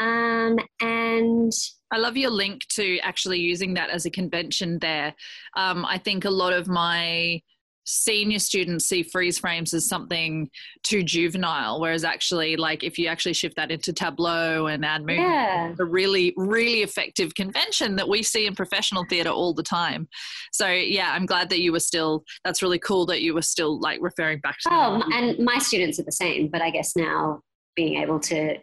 Um, 0.00 0.58
and 0.80 1.52
I 1.94 1.98
love 1.98 2.16
your 2.16 2.30
link 2.30 2.66
to 2.70 2.98
actually 2.98 3.38
using 3.38 3.74
that 3.74 3.88
as 3.88 4.04
a 4.04 4.10
convention 4.10 4.80
there. 4.80 5.14
Um, 5.56 5.84
I 5.84 5.96
think 5.96 6.24
a 6.24 6.30
lot 6.30 6.52
of 6.52 6.66
my 6.66 7.40
senior 7.84 8.40
students 8.40 8.86
see 8.86 9.04
freeze 9.04 9.38
frames 9.38 9.72
as 9.72 9.86
something 9.86 10.48
too 10.82 11.02
juvenile 11.02 11.78
whereas 11.78 12.02
actually 12.02 12.56
like 12.56 12.82
if 12.82 12.98
you 12.98 13.08
actually 13.08 13.34
shift 13.34 13.54
that 13.56 13.70
into 13.70 13.92
tableau 13.92 14.68
and 14.68 14.86
add 14.86 15.02
movement 15.02 15.20
yeah. 15.20 15.74
a 15.78 15.84
really 15.84 16.32
really 16.38 16.80
effective 16.80 17.34
convention 17.34 17.94
that 17.94 18.08
we 18.08 18.22
see 18.22 18.46
in 18.46 18.54
professional 18.54 19.04
theater 19.10 19.28
all 19.28 19.52
the 19.52 19.62
time 19.62 20.08
so 20.50 20.66
yeah 20.66 21.12
i'm 21.12 21.26
glad 21.26 21.50
that 21.50 21.60
you 21.60 21.72
were 21.72 21.78
still 21.78 22.24
that's 22.42 22.62
really 22.62 22.78
cool 22.78 23.04
that 23.04 23.20
you 23.20 23.34
were 23.34 23.42
still 23.42 23.78
like 23.80 23.98
referring 24.00 24.38
back 24.38 24.56
to 24.60 24.70
oh 24.72 25.02
and 25.12 25.38
my 25.38 25.58
students 25.58 26.00
are 26.00 26.04
the 26.04 26.12
same 26.12 26.48
but 26.48 26.62
i 26.62 26.70
guess 26.70 26.96
now 26.96 27.38
being 27.76 28.00
able 28.00 28.18
to 28.18 28.56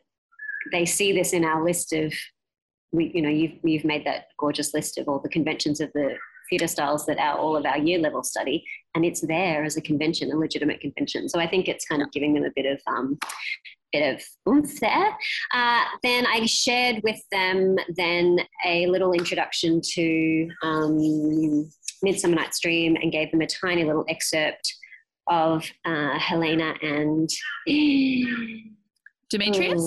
they 0.72 0.84
see 0.84 1.14
this 1.14 1.32
in 1.32 1.46
our 1.46 1.64
list 1.64 1.94
of 1.94 2.12
we 2.92 3.12
you 3.14 3.22
know 3.22 3.30
you've 3.30 3.54
you've 3.64 3.86
made 3.86 4.06
that 4.06 4.26
gorgeous 4.38 4.74
list 4.74 4.98
of 4.98 5.08
all 5.08 5.20
the 5.20 5.30
conventions 5.30 5.80
of 5.80 5.92
the 5.94 6.16
theatre 6.50 6.68
styles 6.68 7.06
that 7.06 7.18
are 7.18 7.38
all 7.38 7.56
of 7.56 7.66
our 7.66 7.78
year 7.78 7.98
level 7.98 8.24
study 8.24 8.66
and 8.96 9.06
it's 9.06 9.22
there 9.22 9.64
as 9.64 9.78
a 9.78 9.82
convention 9.82 10.32
a 10.32 10.36
legitimate 10.36 10.82
convention. 10.82 11.30
So 11.30 11.40
i 11.40 11.48
think 11.48 11.68
it's 11.68 11.86
kind 11.86 12.02
of 12.02 12.12
giving 12.12 12.34
them 12.34 12.44
a 12.44 12.52
bit 12.56 12.66
of 12.66 12.82
um, 12.88 13.18
bit 13.92 14.16
of 14.16 14.24
oomph 14.48 14.80
there. 14.80 15.18
Uh, 15.54 15.84
then 16.04 16.26
i 16.28 16.46
shared 16.46 17.02
with 17.04 17.22
them 17.32 17.78
then 17.96 18.40
a 18.66 18.88
little 18.88 19.14
introduction 19.14 19.82
to 19.94 20.50
um, 20.64 21.70
midsummer 22.02 22.36
night's 22.36 22.60
dream 22.60 22.96
and 23.02 23.12
gave 23.12 23.32
them 23.32 23.42
a 23.42 23.48
tiny 23.48 23.84
little 23.84 24.06
excerpt 24.10 24.74
of 25.28 25.66
uh, 25.86 26.18
helena 26.20 26.74
and 26.82 27.30
Demetrius? 29.32 29.82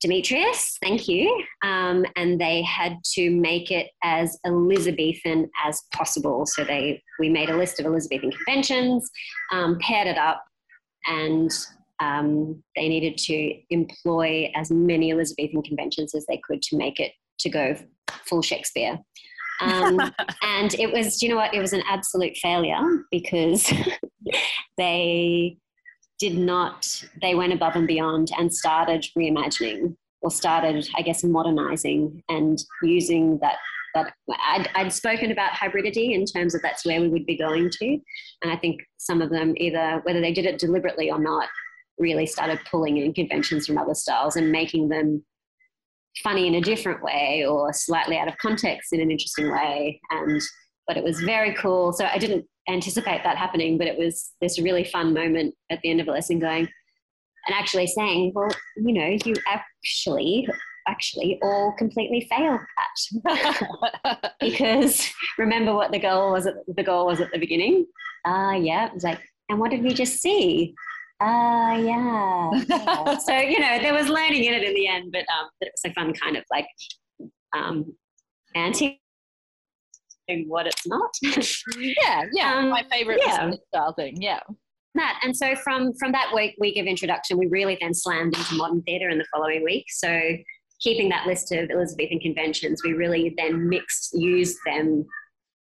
Demetrius, 0.00 0.76
thank 0.82 1.08
you. 1.08 1.44
Um, 1.64 2.04
and 2.16 2.40
they 2.40 2.62
had 2.62 2.98
to 3.14 3.30
make 3.30 3.70
it 3.70 3.88
as 4.04 4.38
Elizabethan 4.46 5.50
as 5.64 5.80
possible. 5.94 6.44
So 6.46 6.62
they 6.62 7.02
we 7.18 7.28
made 7.28 7.48
a 7.48 7.56
list 7.56 7.80
of 7.80 7.86
Elizabethan 7.86 8.30
conventions, 8.32 9.10
um, 9.50 9.78
paired 9.80 10.06
it 10.06 10.18
up, 10.18 10.44
and 11.06 11.50
um, 12.00 12.62
they 12.76 12.88
needed 12.88 13.16
to 13.16 13.54
employ 13.70 14.50
as 14.54 14.70
many 14.70 15.10
Elizabethan 15.10 15.62
conventions 15.62 16.14
as 16.14 16.26
they 16.26 16.40
could 16.46 16.60
to 16.62 16.76
make 16.76 17.00
it 17.00 17.12
to 17.40 17.48
go 17.48 17.76
full 18.26 18.42
Shakespeare. 18.42 18.98
Um, 19.60 20.00
and 20.42 20.74
it 20.74 20.92
was, 20.92 21.22
you 21.22 21.28
know 21.28 21.36
what, 21.36 21.54
it 21.54 21.60
was 21.60 21.72
an 21.72 21.82
absolute 21.88 22.36
failure 22.36 22.80
because 23.10 23.72
they 24.76 25.56
did 26.22 26.38
not, 26.38 27.04
they 27.20 27.34
went 27.34 27.52
above 27.52 27.74
and 27.74 27.88
beyond 27.88 28.30
and 28.38 28.54
started 28.54 29.04
reimagining 29.18 29.96
or 30.20 30.30
started, 30.30 30.88
I 30.94 31.02
guess, 31.02 31.24
modernizing 31.24 32.22
and 32.28 32.62
using 32.82 33.38
that. 33.42 33.56
That 33.94 34.14
I'd, 34.30 34.70
I'd 34.74 34.92
spoken 34.92 35.32
about 35.32 35.52
hybridity 35.52 36.14
in 36.14 36.24
terms 36.24 36.54
of 36.54 36.62
that's 36.62 36.86
where 36.86 36.98
we 37.00 37.08
would 37.08 37.26
be 37.26 37.36
going 37.36 37.68
to, 37.68 37.98
and 38.40 38.50
I 38.50 38.56
think 38.56 38.80
some 38.96 39.20
of 39.20 39.28
them 39.28 39.52
either 39.58 40.00
whether 40.04 40.22
they 40.22 40.32
did 40.32 40.46
it 40.46 40.58
deliberately 40.58 41.10
or 41.10 41.18
not 41.18 41.48
really 41.98 42.24
started 42.24 42.58
pulling 42.70 42.96
in 42.96 43.12
conventions 43.12 43.66
from 43.66 43.76
other 43.76 43.92
styles 43.92 44.36
and 44.36 44.50
making 44.50 44.88
them 44.88 45.22
funny 46.22 46.46
in 46.46 46.54
a 46.54 46.60
different 46.62 47.02
way 47.02 47.44
or 47.46 47.70
slightly 47.74 48.16
out 48.16 48.28
of 48.28 48.38
context 48.38 48.94
in 48.94 49.00
an 49.00 49.10
interesting 49.10 49.50
way 49.50 50.00
and 50.10 50.40
but 50.92 50.98
it 50.98 51.04
was 51.04 51.20
very 51.20 51.54
cool 51.54 51.90
so 51.90 52.04
i 52.04 52.18
didn't 52.18 52.44
anticipate 52.68 53.22
that 53.24 53.38
happening 53.38 53.78
but 53.78 53.86
it 53.86 53.98
was 53.98 54.32
this 54.42 54.60
really 54.60 54.84
fun 54.84 55.14
moment 55.14 55.54
at 55.70 55.80
the 55.80 55.90
end 55.90 56.00
of 56.00 56.08
a 56.08 56.10
lesson 56.10 56.38
going 56.38 56.68
and 57.46 57.54
actually 57.54 57.86
saying 57.86 58.30
well 58.34 58.50
you 58.76 58.92
know 58.92 59.16
you 59.24 59.34
actually 59.46 60.46
actually 60.86 61.38
all 61.42 61.72
completely 61.78 62.28
failed 62.30 62.60
that 63.24 64.34
because 64.40 65.08
remember 65.38 65.72
what 65.74 65.92
the 65.92 65.98
goal 65.98 66.32
was 66.32 66.46
at 66.46 66.54
the 66.76 66.82
goal 66.82 67.06
was 67.06 67.20
at 67.20 67.32
the 67.32 67.38
beginning 67.38 67.86
ah 68.26 68.48
uh, 68.48 68.52
yeah 68.52 68.86
it 68.86 68.92
was 68.92 69.04
like 69.04 69.20
and 69.48 69.58
what 69.58 69.70
did 69.70 69.82
we 69.82 69.94
just 69.94 70.20
see 70.20 70.74
Ah, 71.24 71.74
uh, 71.74 71.78
yeah. 71.78 72.50
yeah. 72.66 73.16
so 73.26 73.38
you 73.38 73.60
know, 73.60 73.78
there 73.78 73.94
was 73.94 74.08
learning 74.08 74.42
in 74.42 74.54
it 74.54 74.64
in 74.64 74.74
the 74.74 74.88
end, 74.88 75.12
but 75.12 75.20
um, 75.20 75.48
but 75.60 75.68
it 75.68 75.72
was 75.72 75.92
a 75.92 75.94
fun 75.94 76.12
kind 76.14 76.36
of 76.36 76.42
like 76.50 76.66
um, 77.54 77.94
anti 78.56 79.01
what 80.46 80.66
it's 80.66 80.86
not. 80.86 81.10
yeah, 81.78 82.24
yeah. 82.32 82.54
Um, 82.54 82.70
my 82.70 82.84
favorite 82.90 83.20
yeah. 83.24 83.50
style 83.68 83.92
thing. 83.94 84.20
Yeah. 84.20 84.40
That 84.94 85.20
and 85.22 85.34
so 85.34 85.54
from 85.56 85.92
from 85.98 86.12
that 86.12 86.32
week 86.34 86.54
week 86.58 86.76
of 86.76 86.86
introduction, 86.86 87.38
we 87.38 87.46
really 87.46 87.78
then 87.80 87.94
slammed 87.94 88.36
into 88.36 88.54
modern 88.54 88.82
theatre 88.82 89.08
in 89.08 89.18
the 89.18 89.24
following 89.32 89.64
week. 89.64 89.86
So 89.88 90.20
keeping 90.80 91.08
that 91.08 91.26
list 91.26 91.52
of 91.52 91.70
Elizabethan 91.70 92.20
conventions, 92.20 92.82
we 92.84 92.92
really 92.92 93.34
then 93.38 93.68
mixed, 93.68 94.12
used 94.12 94.58
them, 94.66 95.06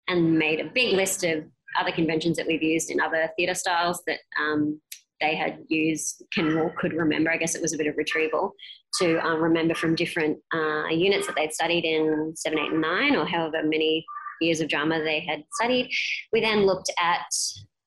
and 0.09 0.38
made 0.38 0.61
a 0.61 0.70
big 0.75 0.94
list 0.94 1.23
of 1.25 1.44
other 1.79 1.92
conventions 1.92 2.37
that 2.37 2.46
we've 2.46 2.62
used 2.62 2.90
in 2.90 3.01
other 3.01 3.31
theatre 3.37 3.55
styles 3.55 4.03
that 4.07 4.18
um, 4.40 4.81
they 5.20 5.37
had 5.37 5.59
used 5.68 6.25
can 6.33 6.57
or 6.57 6.75
could 6.79 6.92
remember. 6.94 7.31
I 7.31 7.37
guess 7.37 7.55
it 7.55 7.62
was 7.62 7.73
a 7.73 7.79
bit 7.79 7.87
of 7.87 7.96
retrieval 7.96 8.53
to 9.01 9.25
um, 9.25 9.40
remember 9.40 9.75
from 9.75 9.94
different 9.94 10.38
uh, 10.53 10.88
units 10.88 11.27
that 11.27 11.37
they'd 11.37 11.53
studied 11.53 11.85
in 11.85 12.33
seven, 12.35 12.59
eight, 12.59 12.73
and 12.73 12.81
nine, 12.81 13.14
or 13.14 13.27
however 13.27 13.62
many 13.62 14.05
years 14.40 14.61
of 14.61 14.68
drama 14.68 15.03
they 15.03 15.20
had 15.20 15.44
studied. 15.55 15.90
We 16.33 16.40
then 16.40 16.66
looked 16.66 16.90
at, 16.98 17.26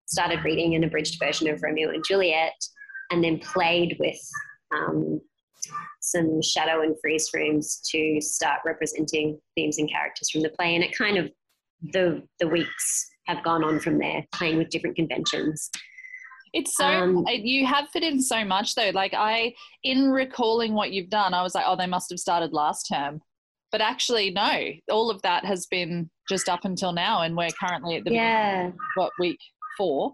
started 0.06 0.44
reading 0.44 0.76
an 0.76 0.84
abridged 0.84 1.20
version 1.20 1.50
of 1.50 1.62
Romeo 1.62 1.90
and 1.90 2.04
Juliet, 2.08 2.54
and 3.12 3.24
then 3.24 3.40
played 3.40 3.98
with 4.00 4.20
um, 4.76 5.22
some 6.02 6.42
shadow 6.42 6.82
and 6.82 6.96
freeze 7.02 7.30
frames 7.30 7.80
to 7.92 8.20
start 8.22 8.60
representing 8.66 9.40
themes 9.56 9.78
and 9.78 9.90
characters 9.90 10.30
from 10.30 10.42
the 10.42 10.50
play. 10.50 10.76
And 10.76 10.84
it 10.84 10.98
kind 10.98 11.18
of 11.18 11.32
the 11.92 12.24
the 12.40 12.48
weeks 12.48 13.10
have 13.28 13.44
gone 13.44 13.64
on 13.64 13.80
from 13.80 14.00
there, 14.00 14.26
playing 14.34 14.58
with 14.58 14.70
different 14.70 14.96
conventions. 14.96 15.70
It's 16.54 16.78
so 16.78 16.86
um, 16.86 17.26
you 17.28 17.66
have 17.66 17.90
fit 17.90 18.04
in 18.04 18.22
so 18.22 18.46
much 18.46 18.76
though. 18.76 18.92
Like 18.94 19.14
I, 19.16 19.56
in 19.84 20.12
recalling 20.12 20.74
what 20.74 20.92
you've 20.92 21.10
done, 21.10 21.34
I 21.34 21.42
was 21.42 21.56
like, 21.56 21.66
oh, 21.68 21.76
they 21.76 21.88
must 21.88 22.12
have 22.12 22.20
started 22.20 22.54
last 22.54 22.84
term, 22.84 23.22
but 23.74 23.82
actually, 23.82 24.30
no. 24.30 24.70
All 24.92 25.10
of 25.10 25.20
that 25.24 25.44
has 25.46 25.66
been 25.66 26.08
just 26.30 26.48
up 26.48 26.64
until 26.64 26.94
now, 26.94 27.24
and 27.24 27.36
we're 27.36 27.50
currently 27.60 27.98
at 27.98 28.06
the 28.06 28.14
yeah. 28.14 28.72
what 28.96 29.12
week 29.20 29.40
four. 29.76 30.14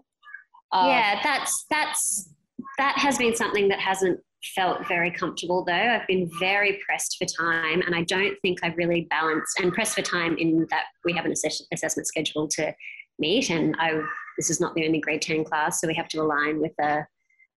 Uh, 0.72 0.86
yeah, 0.88 1.20
that's 1.22 1.66
that's 1.70 2.34
that 2.78 2.96
has 2.96 3.18
been 3.18 3.36
something 3.36 3.68
that 3.68 3.78
hasn't 3.78 4.18
felt 4.56 4.88
very 4.88 5.10
comfortable 5.10 5.62
though. 5.62 5.72
I've 5.74 6.06
been 6.06 6.30
very 6.40 6.80
pressed 6.86 7.18
for 7.18 7.26
time, 7.26 7.82
and 7.82 7.94
I 7.94 8.02
don't 8.04 8.34
think 8.40 8.60
I've 8.62 8.78
really 8.78 9.06
balanced 9.10 9.60
and 9.60 9.74
pressed 9.74 9.94
for 9.94 10.02
time 10.02 10.38
in 10.38 10.66
that 10.70 10.84
we 11.04 11.12
have 11.12 11.26
an 11.26 11.32
assess- 11.32 11.62
assessment 11.70 12.08
schedule 12.08 12.48
to 12.48 12.74
meet, 13.18 13.50
and 13.50 13.76
I 13.78 14.00
this 14.38 14.48
is 14.48 14.58
not 14.58 14.74
the 14.74 14.86
only 14.86 15.00
grade 15.00 15.20
10 15.20 15.44
class, 15.44 15.82
so 15.82 15.86
we 15.86 15.94
have 15.96 16.08
to 16.08 16.18
align 16.22 16.62
with 16.62 16.72
a, 16.80 17.06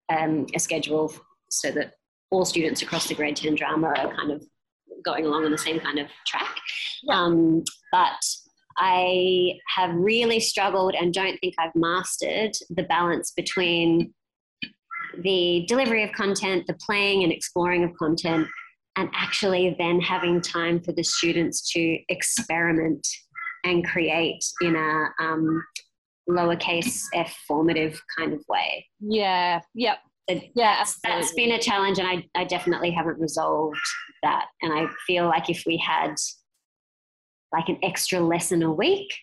um, 0.10 0.48
a 0.54 0.60
schedule 0.60 1.14
so 1.50 1.72
that 1.72 1.94
all 2.30 2.44
students 2.44 2.82
across 2.82 3.08
the 3.08 3.16
grade 3.16 3.38
10 3.38 3.56
drama 3.56 3.94
are 3.96 4.14
kind 4.14 4.32
of 4.32 4.44
going 5.04 5.26
along 5.26 5.46
on 5.46 5.52
the 5.52 5.58
same 5.58 5.80
kind 5.80 6.00
of 6.00 6.08
track. 6.26 6.56
Yeah. 7.04 7.20
Um, 7.20 7.64
but 7.92 8.24
I 8.78 9.60
have 9.76 9.94
really 9.94 10.40
struggled 10.40 10.96
and 10.96 11.14
don't 11.14 11.38
think 11.40 11.54
I've 11.60 11.76
mastered 11.76 12.52
the 12.70 12.84
balance 12.84 13.32
between 13.32 14.14
the 15.20 15.66
delivery 15.68 16.04
of 16.04 16.12
content, 16.14 16.66
the 16.68 16.74
playing 16.86 17.24
and 17.24 17.32
exploring 17.32 17.84
of 17.84 17.94
content, 17.98 18.48
and 18.96 19.10
actually 19.14 19.76
then 19.78 20.00
having 20.00 20.42
time 20.42 20.82
for 20.82 20.92
the 20.92 21.04
students 21.04 21.72
to 21.74 22.00
experiment 22.10 23.08
and 23.64 23.86
create 23.88 24.44
in 24.62 24.76
a 24.76 25.24
um, 25.24 25.64
lowercase 26.30 27.04
f 27.14 27.36
formative 27.48 28.02
kind 28.18 28.34
of 28.34 28.44
way. 28.48 28.86
Yeah, 29.00 29.62
yep. 29.74 30.00
Yeah, 30.30 30.78
that's, 30.78 31.00
that's 31.04 31.34
been 31.34 31.52
a 31.52 31.60
challenge, 31.60 32.00
and 32.00 32.08
I, 32.08 32.26
I 32.36 32.46
definitely 32.46 32.92
haven't 32.92 33.20
resolved 33.20 33.78
that. 34.22 34.46
And 34.62 34.74
I 34.74 34.88
feel 35.06 35.26
like 35.26 35.50
if 35.50 35.64
we 35.66 35.78
had 35.78 36.16
like 37.52 37.70
an 37.70 37.78
extra 37.84 38.20
lesson 38.20 38.64
a 38.64 38.72
week, 38.72 39.14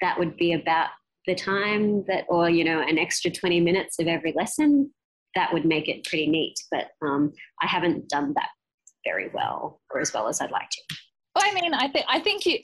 that 0.00 0.18
would 0.18 0.36
be 0.36 0.52
about 0.52 0.88
the 1.26 1.34
time 1.34 2.04
that, 2.08 2.24
or 2.28 2.50
you 2.50 2.64
know, 2.64 2.80
an 2.80 2.98
extra 2.98 3.30
20 3.30 3.60
minutes 3.60 3.98
of 3.98 4.06
every 4.06 4.32
lesson, 4.36 4.92
that 5.34 5.52
would 5.52 5.64
make 5.64 5.88
it 5.88 6.04
pretty 6.04 6.26
neat. 6.26 6.54
But 6.70 6.88
um, 7.04 7.32
I 7.60 7.66
haven't 7.66 8.08
done 8.08 8.32
that 8.36 8.50
very 9.04 9.30
well, 9.32 9.80
or 9.90 10.00
as 10.00 10.12
well 10.12 10.28
as 10.28 10.40
I'd 10.40 10.50
like 10.50 10.68
to. 10.70 10.96
Well, 11.34 11.44
I 11.46 11.54
mean, 11.54 11.72
I 11.74 11.88
think 11.88 12.06
I 12.08 12.20
think 12.20 12.44
you. 12.46 12.58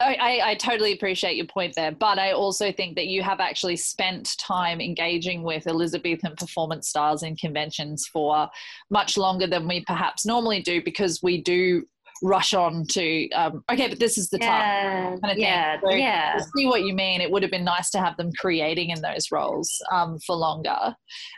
I, 0.00 0.40
I, 0.42 0.54
totally 0.56 0.92
appreciate 0.92 1.36
your 1.36 1.46
point 1.46 1.74
there, 1.76 1.92
but 1.92 2.18
I 2.18 2.32
also 2.32 2.72
think 2.72 2.96
that 2.96 3.06
you 3.06 3.22
have 3.22 3.38
actually 3.38 3.76
spent 3.76 4.36
time 4.38 4.80
engaging 4.80 5.44
with 5.44 5.68
Elizabethan 5.68 6.34
performance 6.36 6.88
styles 6.88 7.22
and 7.22 7.38
conventions 7.38 8.06
for 8.06 8.48
much 8.90 9.16
longer 9.16 9.46
than 9.46 9.68
we 9.68 9.84
perhaps 9.84 10.26
normally 10.26 10.60
do 10.60 10.82
because 10.82 11.22
we 11.22 11.40
do 11.40 11.86
rush 12.22 12.54
on 12.54 12.86
to 12.90 13.28
um, 13.30 13.64
okay 13.70 13.88
but 13.88 13.98
this 13.98 14.16
is 14.16 14.30
the 14.30 14.38
yeah, 14.40 15.10
time 15.10 15.20
kind 15.20 15.32
of 15.32 15.38
yeah, 15.38 15.80
so 15.82 15.90
yeah. 15.90 16.38
see 16.56 16.66
what 16.66 16.84
you 16.84 16.94
mean 16.94 17.20
it 17.20 17.30
would 17.30 17.42
have 17.42 17.50
been 17.50 17.64
nice 17.64 17.90
to 17.90 17.98
have 17.98 18.16
them 18.16 18.30
creating 18.38 18.90
in 18.90 19.00
those 19.02 19.30
roles 19.30 19.82
um, 19.92 20.18
for 20.26 20.36
longer. 20.36 20.94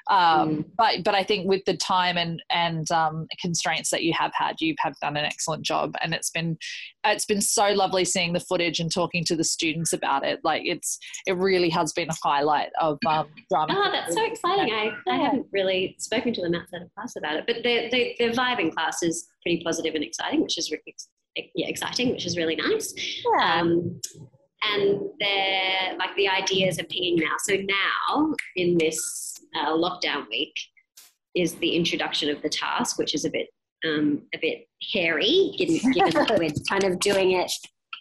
Um, 0.08 0.48
mm. 0.48 0.64
but 0.76 1.04
but 1.04 1.14
i 1.14 1.24
think 1.24 1.48
with 1.48 1.64
the 1.64 1.76
time 1.76 2.16
and 2.16 2.42
and 2.50 2.90
um, 2.92 3.26
constraints 3.40 3.90
that 3.90 4.02
you 4.02 4.12
have 4.12 4.32
had 4.34 4.56
you 4.60 4.74
have 4.78 4.94
done 5.00 5.16
an 5.16 5.24
excellent 5.24 5.64
job. 5.64 5.94
And 6.00 6.14
it's 6.14 6.30
been 6.30 6.56
it's 7.04 7.24
been 7.24 7.40
so 7.40 7.68
lovely 7.68 8.04
seeing 8.04 8.32
the 8.32 8.40
footage 8.40 8.80
and 8.80 8.92
talking 8.92 9.24
to 9.24 9.36
the 9.36 9.44
students 9.44 9.92
about 9.92 10.24
it. 10.24 10.40
Like 10.42 10.62
it's 10.64 10.98
it 11.26 11.36
really 11.36 11.70
has 11.70 11.92
been 11.92 12.08
a 12.08 12.16
highlight 12.22 12.70
of 12.80 12.98
um, 13.06 13.28
drama. 13.50 13.74
Oh 13.76 13.90
that's 13.92 14.14
so 14.14 14.24
exciting. 14.24 14.72
I, 14.72 14.90
I 15.08 15.16
haven't 15.16 15.46
really 15.52 15.96
spoken 15.98 16.32
to 16.34 16.42
them 16.42 16.54
outside 16.54 16.82
of 16.82 16.94
class 16.94 17.14
about 17.16 17.36
it 17.36 17.44
but 17.46 17.56
the, 17.56 17.88
the, 17.90 18.16
the 18.18 18.36
vibe 18.36 18.60
in 18.60 18.70
class 18.70 19.02
is 19.02 19.28
pretty 19.46 19.62
positive 19.62 19.94
and 19.94 20.02
exciting, 20.02 20.42
which 20.42 20.58
is 20.58 20.72
really 20.72 20.96
yeah, 21.54 21.68
exciting, 21.68 22.10
which 22.10 22.26
is 22.26 22.36
really 22.36 22.56
nice. 22.56 22.92
Yeah. 23.38 23.60
Um, 23.60 24.00
and 24.64 25.00
they're 25.20 25.96
like 25.98 26.16
the 26.16 26.28
ideas 26.28 26.80
are 26.80 26.84
pinging 26.84 27.16
now. 27.16 27.34
So 27.44 27.54
now 27.54 28.34
in 28.56 28.76
this 28.76 29.36
uh, 29.54 29.72
lockdown 29.72 30.28
week 30.28 30.54
is 31.36 31.54
the 31.56 31.76
introduction 31.76 32.28
of 32.30 32.42
the 32.42 32.48
task, 32.48 32.98
which 32.98 33.14
is 33.14 33.24
a 33.24 33.30
bit 33.30 33.46
um, 33.86 34.22
a 34.34 34.38
bit 34.38 34.66
hairy, 34.92 35.54
given, 35.58 35.92
given 35.92 36.12
that 36.14 36.38
we're 36.38 36.50
kind 36.68 36.82
of 36.82 36.98
doing 36.98 37.32
it 37.32 37.52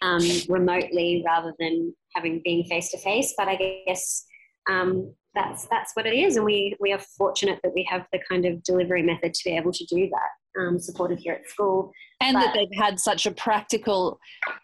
um, 0.02 0.22
remotely 0.48 1.22
rather 1.24 1.54
than 1.60 1.94
having 2.16 2.40
being 2.42 2.64
face 2.64 2.90
to 2.90 2.98
face. 2.98 3.34
But 3.38 3.46
I 3.46 3.82
guess 3.86 4.24
um, 4.68 5.14
that's 5.36 5.66
that's 5.66 5.92
what 5.94 6.06
it 6.06 6.14
is, 6.14 6.34
and 6.36 6.44
we 6.44 6.74
we 6.80 6.92
are 6.92 6.98
fortunate 6.98 7.60
that 7.62 7.74
we 7.74 7.86
have 7.88 8.06
the 8.12 8.18
kind 8.28 8.46
of 8.46 8.64
delivery 8.64 9.02
method 9.02 9.34
to 9.34 9.40
be 9.44 9.56
able 9.56 9.72
to 9.72 9.84
do 9.84 10.08
that 10.08 10.30
um, 10.58 10.78
supported 10.78 11.18
here 11.18 11.34
at 11.34 11.48
school. 11.48 11.92
And 12.20 12.34
but, 12.34 12.40
that 12.40 12.54
they've 12.54 12.80
had 12.82 12.98
such 12.98 13.26
a 13.26 13.30
practical 13.30 14.18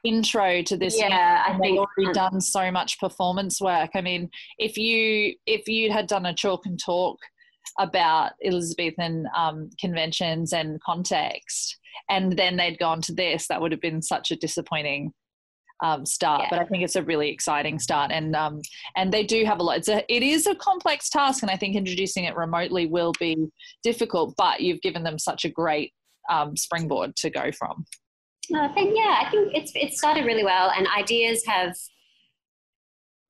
intro 0.05 0.63
to 0.63 0.77
this. 0.77 0.99
Yeah, 0.99 1.45
I 1.47 1.51
think 1.51 1.63
they've 1.63 1.79
already 1.79 2.07
um, 2.07 2.13
done 2.13 2.41
so 2.41 2.71
much 2.71 2.99
performance 2.99 3.61
work. 3.61 3.91
I 3.95 4.01
mean, 4.01 4.31
if 4.59 4.77
you 4.77 5.35
if 5.47 5.69
you 5.69 5.93
had 5.93 6.07
done 6.07 6.27
a 6.27 6.35
chalk 6.35 6.67
and 6.67 6.79
talk 6.83 7.19
about 7.79 8.33
Elizabethan 8.45 9.27
um, 9.37 9.71
conventions 9.79 10.53
and 10.53 10.81
context, 10.83 11.79
and 12.09 12.37
then 12.37 12.57
they'd 12.57 12.79
gone 12.79 13.03
to 13.03 13.15
this, 13.15 13.49
that 13.49 13.61
would 13.61 13.73
have 13.73 13.81
been 13.81 14.03
such 14.03 14.31
a 14.31 14.37
disappointing 14.37 15.13
um, 15.83 16.07
start. 16.07 16.43
Yeah. 16.43 16.47
But 16.51 16.59
I 16.61 16.65
think 16.65 16.85
it's 16.85 16.97
a 16.97 17.03
really 17.03 17.29
exciting 17.29 17.79
start, 17.79 18.11
and 18.11 18.35
um, 18.35 18.63
and 18.97 19.13
they 19.13 19.25
do 19.25 19.45
have 19.45 19.59
a 19.59 19.63
lot. 19.63 19.79
It's 19.79 19.89
a 19.89 20.05
it 20.15 20.23
is 20.23 20.47
a 20.47 20.55
complex 20.55 21.11
task, 21.11 21.43
and 21.43 21.51
I 21.51 21.57
think 21.57 21.77
introducing 21.77 22.25
it 22.25 22.37
remotely 22.37 22.87
will 22.87 23.13
be 23.19 23.37
difficult. 23.83 24.35
But 24.39 24.61
you've 24.61 24.81
given 24.81 25.03
them 25.03 25.19
such 25.19 25.45
a 25.45 25.51
great 25.51 25.93
um, 26.31 26.57
springboard 26.57 27.17
to 27.17 27.31
go 27.31 27.51
from. 27.53 27.85
I 28.55 28.69
think 28.69 28.95
yeah, 28.97 29.23
I 29.27 29.31
think 29.31 29.53
it's 29.55 29.73
it 29.75 29.93
started 29.93 30.25
really 30.25 30.45
well, 30.45 30.71
and 30.71 30.87
ideas 30.97 31.45
have 31.47 31.75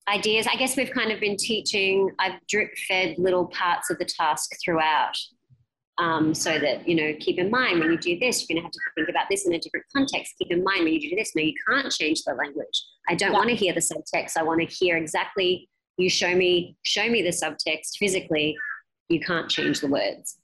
ideas. 0.09 0.47
I 0.47 0.57
guess 0.57 0.77
we've 0.77 0.91
kind 0.91 1.11
of 1.11 1.21
been 1.21 1.37
teaching. 1.37 2.11
I've 2.19 2.39
drip 2.49 2.71
fed 2.89 3.17
little 3.19 3.47
parts 3.47 3.91
of 3.91 3.99
the 3.99 4.05
task 4.05 4.51
throughout. 4.65 5.17
Um, 6.03 6.35
so 6.35 6.59
that 6.59 6.89
you 6.89 6.95
know, 6.95 7.13
keep 7.21 7.39
in 7.39 7.51
mind 7.51 7.79
when 7.79 7.93
you 7.93 7.99
do 7.99 8.19
this, 8.19 8.41
you're 8.41 8.55
going 8.55 8.63
to 8.63 8.65
have 8.65 8.73
to 8.73 8.81
think 8.97 9.09
about 9.09 9.27
this 9.31 9.47
in 9.47 9.53
a 9.53 9.59
different 9.59 9.87
context. 9.95 10.35
Keep 10.39 10.51
in 10.51 10.65
mind 10.65 10.85
when 10.85 10.95
you 10.95 11.11
do 11.11 11.15
this. 11.15 11.33
No, 11.37 11.43
you 11.43 11.55
can't 11.69 11.93
change 11.93 12.23
the 12.25 12.35
language. 12.35 12.85
I 13.09 13.15
don't 13.15 13.33
yeah. 13.33 13.39
want 13.39 13.51
to 13.51 13.55
hear 13.55 13.73
the 13.73 13.81
subtext. 13.81 14.37
I 14.37 14.43
want 14.43 14.61
to 14.61 14.67
hear 14.67 14.97
exactly. 14.97 15.69
You 15.99 16.11
show 16.11 16.35
me, 16.35 16.77
show 16.83 17.09
me 17.09 17.23
the 17.23 17.29
subtext 17.29 17.99
physically. 17.99 18.57
You 19.09 19.21
can't 19.21 19.49
change 19.49 19.81
the 19.81 19.89
words 19.89 20.39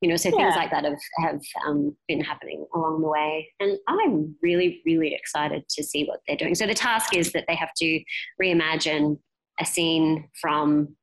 you 0.00 0.08
know 0.08 0.16
so 0.16 0.28
yeah. 0.28 0.36
things 0.36 0.56
like 0.56 0.70
that 0.70 0.84
have, 0.84 0.98
have 1.18 1.40
um, 1.66 1.96
been 2.08 2.20
happening 2.20 2.66
along 2.74 3.00
the 3.00 3.08
way 3.08 3.48
and 3.60 3.78
i'm 3.88 4.34
really 4.42 4.82
really 4.84 5.14
excited 5.14 5.66
to 5.68 5.82
see 5.82 6.04
what 6.04 6.20
they're 6.26 6.36
doing 6.36 6.54
so 6.54 6.66
the 6.66 6.74
task 6.74 7.16
is 7.16 7.32
that 7.32 7.44
they 7.48 7.54
have 7.54 7.72
to 7.76 8.02
reimagine 8.42 9.18
a 9.58 9.64
scene 9.64 10.28
from 10.40 10.94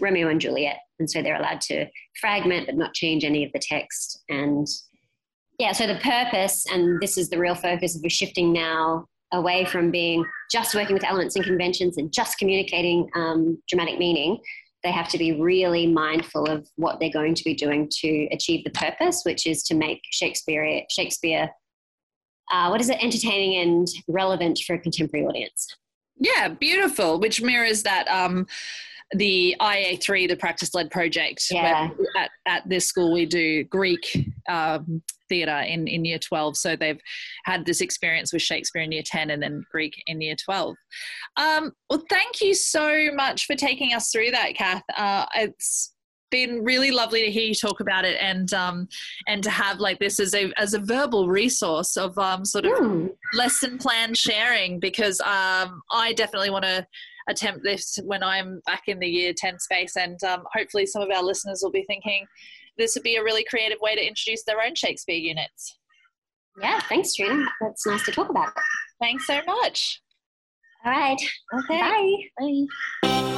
romeo 0.00 0.28
and 0.28 0.40
juliet. 0.40 0.78
And 0.98 1.10
so 1.10 1.22
they're 1.22 1.36
allowed 1.38 1.60
to 1.62 1.86
fragment 2.20 2.66
but 2.66 2.76
not 2.76 2.94
change 2.94 3.24
any 3.24 3.44
of 3.44 3.52
the 3.52 3.60
text. 3.60 4.22
And 4.28 4.66
yeah 5.58 5.72
so 5.72 5.86
the 5.86 5.96
purpose 5.96 6.66
and 6.70 7.00
this 7.00 7.16
is 7.16 7.30
the 7.30 7.38
real 7.38 7.54
focus 7.54 7.98
we're 8.02 8.10
shifting 8.10 8.52
now 8.52 9.06
away 9.32 9.64
from 9.64 9.90
being 9.90 10.24
just 10.52 10.74
working 10.74 10.94
with 10.94 11.04
elements 11.04 11.34
and 11.34 11.44
conventions 11.44 11.98
and 11.98 12.12
just 12.12 12.38
communicating 12.38 13.08
um, 13.14 13.60
dramatic 13.68 13.98
meaning 13.98 14.38
they 14.86 14.92
have 14.92 15.08
to 15.08 15.18
be 15.18 15.32
really 15.32 15.86
mindful 15.86 16.44
of 16.44 16.68
what 16.76 17.00
they're 17.00 17.10
going 17.10 17.34
to 17.34 17.42
be 17.42 17.54
doing 17.54 17.88
to 17.90 18.28
achieve 18.30 18.62
the 18.62 18.70
purpose, 18.70 19.22
which 19.24 19.44
is 19.44 19.64
to 19.64 19.74
make 19.74 20.00
Shakespeare, 20.10 20.82
Shakespeare, 20.90 21.50
uh, 22.52 22.68
what 22.68 22.80
is 22.80 22.88
it, 22.88 23.02
entertaining 23.02 23.60
and 23.60 23.88
relevant 24.06 24.60
for 24.64 24.74
a 24.74 24.78
contemporary 24.78 25.26
audience. 25.26 25.66
Yeah, 26.18 26.48
beautiful, 26.48 27.18
which 27.18 27.42
mirrors 27.42 27.82
that 27.82 28.06
um, 28.06 28.46
the 29.12 29.54
IA3, 29.60 30.28
the 30.28 30.36
practice 30.36 30.74
led 30.74 30.90
project. 30.90 31.44
Yeah. 31.50 31.90
At, 32.16 32.30
at 32.46 32.68
this 32.68 32.86
school, 32.86 33.12
we 33.12 33.26
do 33.26 33.64
Greek 33.64 34.30
um, 34.48 35.02
theatre 35.28 35.60
in, 35.60 35.86
in 35.86 36.04
year 36.04 36.18
12. 36.18 36.56
So 36.56 36.76
they've 36.76 37.00
had 37.44 37.64
this 37.64 37.80
experience 37.80 38.32
with 38.32 38.42
Shakespeare 38.42 38.82
in 38.82 38.92
year 38.92 39.04
10 39.04 39.30
and 39.30 39.42
then 39.42 39.64
Greek 39.70 39.94
in 40.06 40.20
year 40.20 40.36
12. 40.44 40.76
Um, 41.36 41.72
well, 41.88 42.02
thank 42.10 42.40
you 42.40 42.54
so 42.54 43.10
much 43.14 43.46
for 43.46 43.54
taking 43.54 43.94
us 43.94 44.10
through 44.10 44.32
that, 44.32 44.54
Kath. 44.54 44.82
Uh, 44.96 45.26
it's 45.36 45.92
been 46.30 46.64
really 46.64 46.90
lovely 46.90 47.24
to 47.24 47.30
hear 47.30 47.44
you 47.46 47.54
talk 47.54 47.80
about 47.80 48.04
it 48.04 48.18
and 48.20 48.52
um, 48.52 48.88
and 49.28 49.44
to 49.44 49.50
have 49.50 49.78
like 49.78 49.98
this 50.00 50.18
as 50.18 50.34
a 50.34 50.52
as 50.56 50.74
a 50.74 50.80
verbal 50.80 51.28
resource 51.28 51.96
of 51.96 52.18
um, 52.18 52.44
sort 52.44 52.66
of 52.66 52.72
mm. 52.72 53.10
lesson 53.34 53.78
plan 53.78 54.12
sharing 54.12 54.80
because 54.80 55.20
um, 55.20 55.80
I 55.92 56.12
definitely 56.16 56.50
want 56.50 56.64
to 56.64 56.86
attempt 57.28 57.60
this 57.64 57.98
when 58.04 58.22
I'm 58.22 58.60
back 58.66 58.82
in 58.86 58.98
the 58.98 59.08
year 59.08 59.32
10 59.36 59.58
space 59.58 59.96
and 59.96 60.22
um, 60.24 60.44
hopefully 60.52 60.86
some 60.86 61.02
of 61.02 61.10
our 61.10 61.22
listeners 61.22 61.60
will 61.62 61.72
be 61.72 61.84
thinking 61.86 62.26
this 62.78 62.94
would 62.94 63.02
be 63.02 63.16
a 63.16 63.22
really 63.22 63.44
creative 63.44 63.78
way 63.80 63.94
to 63.94 64.06
introduce 64.06 64.44
their 64.44 64.62
own 64.62 64.74
Shakespeare 64.74 65.16
units. 65.16 65.78
Yeah, 66.60 66.80
thanks, 66.88 67.14
Trina. 67.14 67.44
That's 67.60 67.86
nice 67.86 68.04
to 68.04 68.12
talk 68.12 68.30
about. 68.30 68.52
Thanks 69.00 69.26
so 69.26 69.40
much. 69.46 70.00
All 70.84 70.92
right. 70.92 71.20
Okay. 71.58 71.80
Bye. 71.80 72.66
Bye. 73.02 73.32